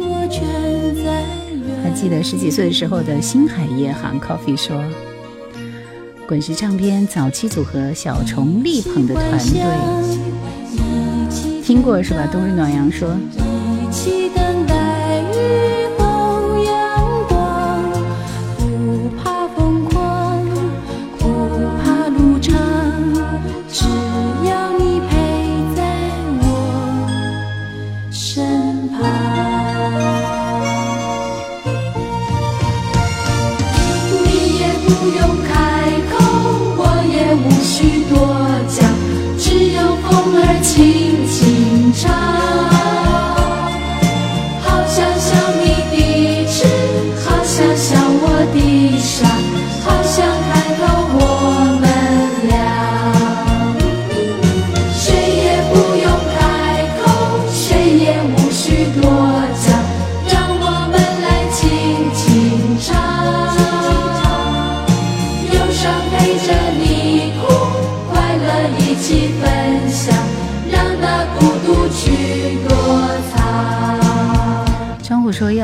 [1.95, 4.83] 记得十几岁的时候的星海夜航，Coffee 说，
[6.27, 9.61] 滚石唱片早期组合小虫力捧的团队。
[11.63, 12.27] 听过是吧？
[12.31, 13.15] 冬日暖阳说。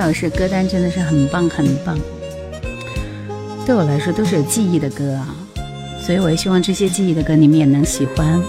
[0.01, 1.95] 老师歌单真的是很棒很棒，
[3.67, 5.27] 对我来说都是有记忆的歌啊，
[6.03, 8.41] 所以我也希望这些记忆的歌你们也能喜欢，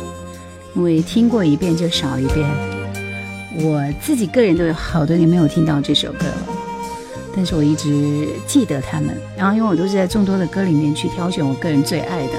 [0.74, 2.38] 因为听过一遍就少一遍。
[3.60, 6.48] 我自己个人都有好多年没有听到这首歌了，
[7.36, 12.32] 但是我一直记得他们，然后因为我都是在众多的歌里面去挑选我个人最爱的。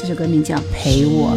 [0.00, 1.36] 这首歌名叫《陪我》。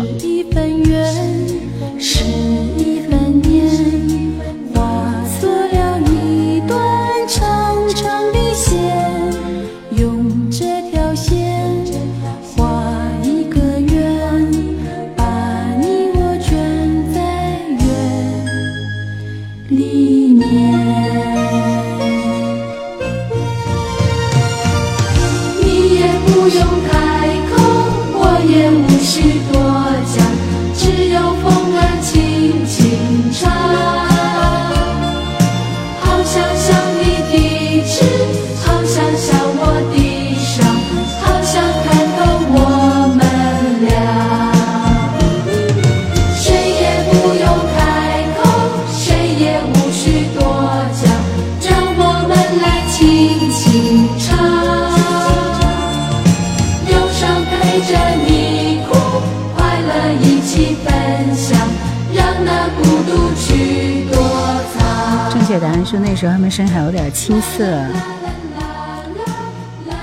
[65.84, 67.85] 说那时候他们声还有点青涩。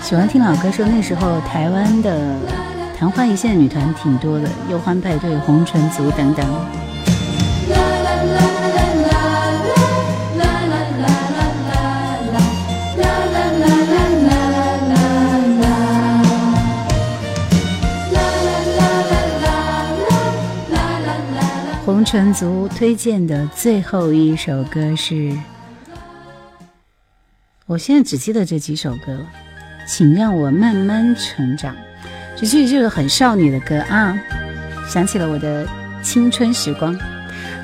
[0.02, 2.36] 喜欢听老歌，说那时候台湾的
[2.98, 6.46] 昙花一现的女团挺多的，忧欢派对、红唇族等等。
[21.84, 25.32] 红啦族推荐的最后一首歌是。
[27.70, 29.24] 我现在只记得这几首歌了，
[29.86, 31.72] 请让我慢慢成长。
[32.36, 34.18] 这其实就是很少女的歌啊，
[34.88, 35.64] 想起了我的
[36.02, 36.98] 青春时光。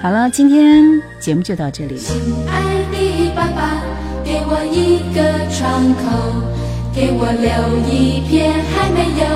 [0.01, 1.99] 好了，今天节目就到这里。
[1.99, 2.15] 亲
[2.47, 2.63] 爱
[2.93, 3.83] 的爸爸，
[4.25, 5.21] 给我一个
[5.51, 6.05] 窗口，
[6.95, 7.51] 给我留
[7.91, 9.27] 一片还没有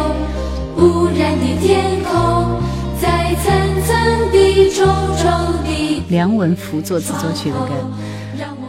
[0.87, 2.63] 污染的天空，
[3.03, 3.51] 在层
[3.83, 4.87] 层的重
[5.19, 7.75] 重的梁文福作词作曲的歌，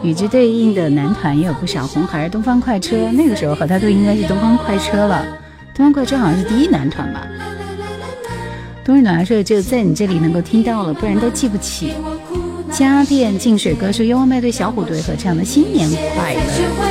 [0.02, 5.24] 与之对应的男团也有不少，红孩儿、东方快车，那个时候和他都应该是东方快车了。
[5.74, 7.26] 东方快车好像是第一男团吧？
[8.84, 11.92] 冬日暖说只有在你这里能够听到了，不然都记不起。
[12.72, 16.40] 家电净水歌说，望麦对小虎队合唱的《新年快乐》。
[16.56, 16.82] 学会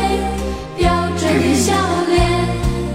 [0.77, 1.73] 标准的笑
[2.07, 2.21] 脸，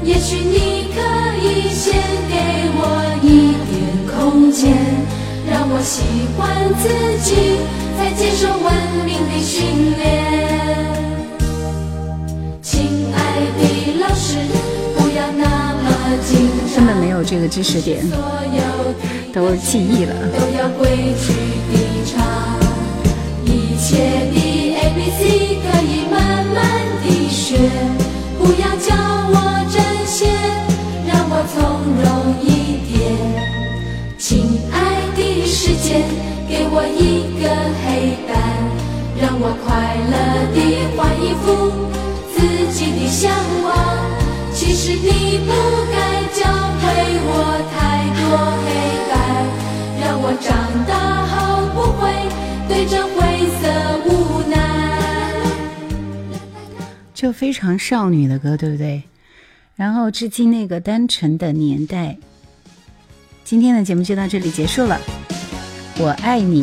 [0.02, 1.00] 也许你可
[1.44, 1.92] 以先
[2.30, 2.34] 给
[2.78, 2.80] 我
[3.22, 3.76] 一点
[4.16, 4.72] 空间，
[5.50, 6.02] 让我习
[6.36, 6.48] 惯
[6.80, 6.88] 自
[7.22, 7.58] 己，
[7.96, 8.72] 再接受文
[9.04, 10.04] 明的训练。
[12.62, 13.16] 亲爱
[13.58, 13.60] 的
[14.00, 14.38] 老师，
[14.96, 15.84] 不要那么
[16.24, 16.76] 紧张。
[16.76, 18.04] 根本没有这个知识点，
[19.32, 20.14] 都是记忆了。
[20.32, 21.32] 都要规矩
[21.72, 21.74] 地
[22.06, 22.14] 唱，
[23.44, 23.96] 一切
[24.32, 24.36] 的
[24.76, 25.20] A B C
[25.62, 26.14] 可以慢
[26.54, 26.56] 慢
[27.02, 27.56] 地学，
[28.38, 28.94] 不要叫
[29.30, 29.34] 我
[31.06, 31.56] 让我从
[32.02, 32.06] 容
[32.42, 32.46] 一
[32.92, 32.94] 点。
[34.18, 34.24] 亲
[34.72, 34.74] 爱
[35.16, 36.04] 的世界，
[36.48, 37.44] 给我一个
[37.82, 38.30] 黑板，
[39.20, 39.66] 让我快
[40.10, 40.14] 乐
[40.54, 40.56] 地
[40.96, 41.46] 画一幅
[42.34, 42.36] 自
[42.72, 43.32] 己的向
[43.64, 43.74] 往。
[44.54, 45.50] 其实你不
[45.92, 46.46] 该教
[46.80, 46.82] 会
[47.26, 47.30] 我
[47.74, 47.76] 太
[48.16, 48.24] 多
[48.62, 48.66] 黑
[49.10, 49.14] 白，
[50.00, 50.46] 让我长
[50.86, 51.34] 大后
[51.74, 52.02] 不会
[52.68, 53.16] 对这灰
[53.60, 53.62] 色
[54.08, 54.10] 无
[54.48, 54.54] 奈。
[57.12, 59.02] 就非常少女的歌，对不对？
[59.74, 62.16] 然后致敬那个单纯的年代。
[63.44, 64.98] 今天的节目就到这里结束了，
[65.98, 66.62] 我爱你，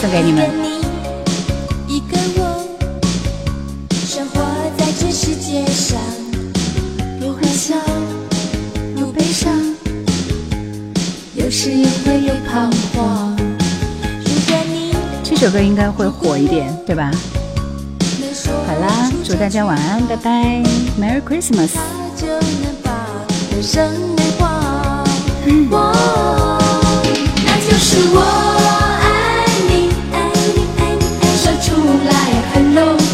[0.00, 0.48] 送给你们。
[1.86, 2.66] 一个我，
[4.06, 4.40] 生活
[4.78, 6.00] 在这世界上，
[7.20, 7.74] 有欢笑，
[8.96, 9.52] 有悲伤，
[11.34, 13.36] 有时也会有彷徨。
[14.24, 17.10] 如果你这首歌应该会火一点，对吧？
[18.66, 20.62] 好啦，祝大家晚安，拜拜
[20.98, 21.72] ，Merry Christmas。
[25.34, 26.41] 那
[27.84, 28.16] 是我
[29.02, 29.04] 爱
[29.68, 30.16] 你，爱
[30.54, 31.66] 你，爱你，爱说出
[32.08, 32.10] 来
[32.54, 33.11] 很容易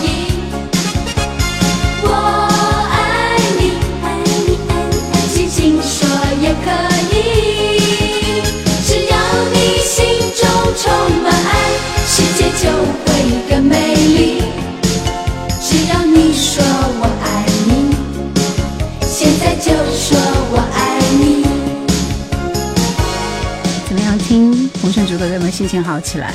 [25.50, 26.32] 心情好起来？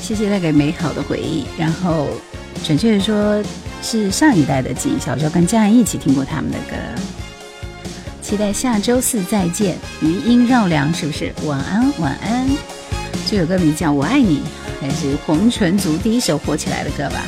[0.00, 1.44] 谢谢带给美好的回忆。
[1.56, 2.08] 然后，
[2.64, 3.42] 准确的说，
[3.82, 4.98] 是上一代的记忆。
[4.98, 6.76] 小时候跟家人一起听过他们的歌。
[8.20, 9.76] 期待下周四再见。
[10.00, 11.32] 余音绕梁，是不是？
[11.44, 12.48] 晚安，晚安。
[13.26, 14.38] 这首歌名叫《我爱你》，
[14.80, 17.22] 还是红唇族第一首火起来的歌吧？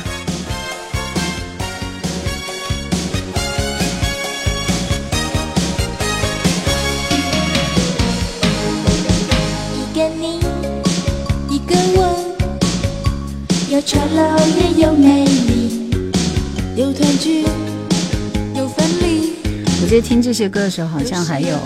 [19.95, 21.57] 我记得听这些歌的时候，好像还有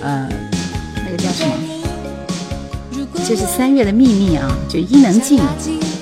[0.00, 0.26] 呃，
[1.04, 1.52] 那个叫什么？
[3.22, 5.38] 这是三月的秘密啊，就伊能静，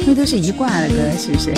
[0.07, 1.53] 那都是一挂的歌，是不是？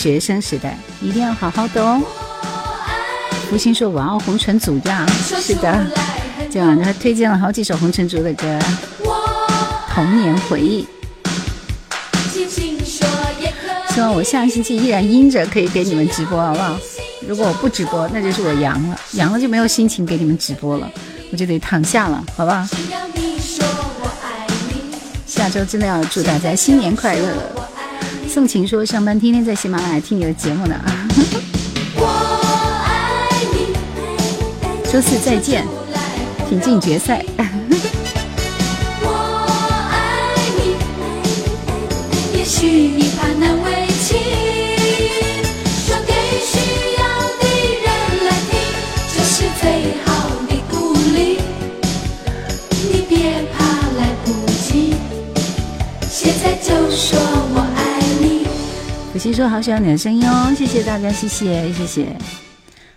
[0.00, 2.00] 学生时代一定要好好的哦。
[3.50, 5.04] 福星说：“哇哦，红尘族呀！”
[5.42, 5.86] 是的，
[6.48, 8.58] 今晚他推荐了好几首红尘族的歌，
[9.92, 10.86] 童年回忆。
[13.90, 16.78] 希望我下个星期依然阴着，可以给你们直播，好不好？
[17.28, 20.90] 如果我不直播，那就是我阳了，阳了就没有心情给你们直播了，
[21.30, 22.66] 我就得躺下了，好不好？
[25.26, 27.59] 下周真的要祝大家新年快乐。
[28.32, 30.80] 宋晴说上班天天在喜马拉雅听你的节目呢。
[31.96, 32.06] 我
[32.86, 33.74] 爱你，
[34.62, 35.66] 爱你，爱周四再见，
[36.48, 37.24] 挺进决赛。
[42.44, 42.66] 福
[59.20, 62.16] 星说好喜欢你的声音哦，谢谢大家，谢谢谢谢。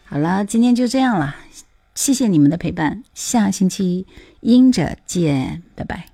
[0.05, 1.35] 好了，今天就这样了，
[1.95, 4.07] 谢谢你们的陪伴，下星期
[4.39, 6.12] 阴着见，拜拜。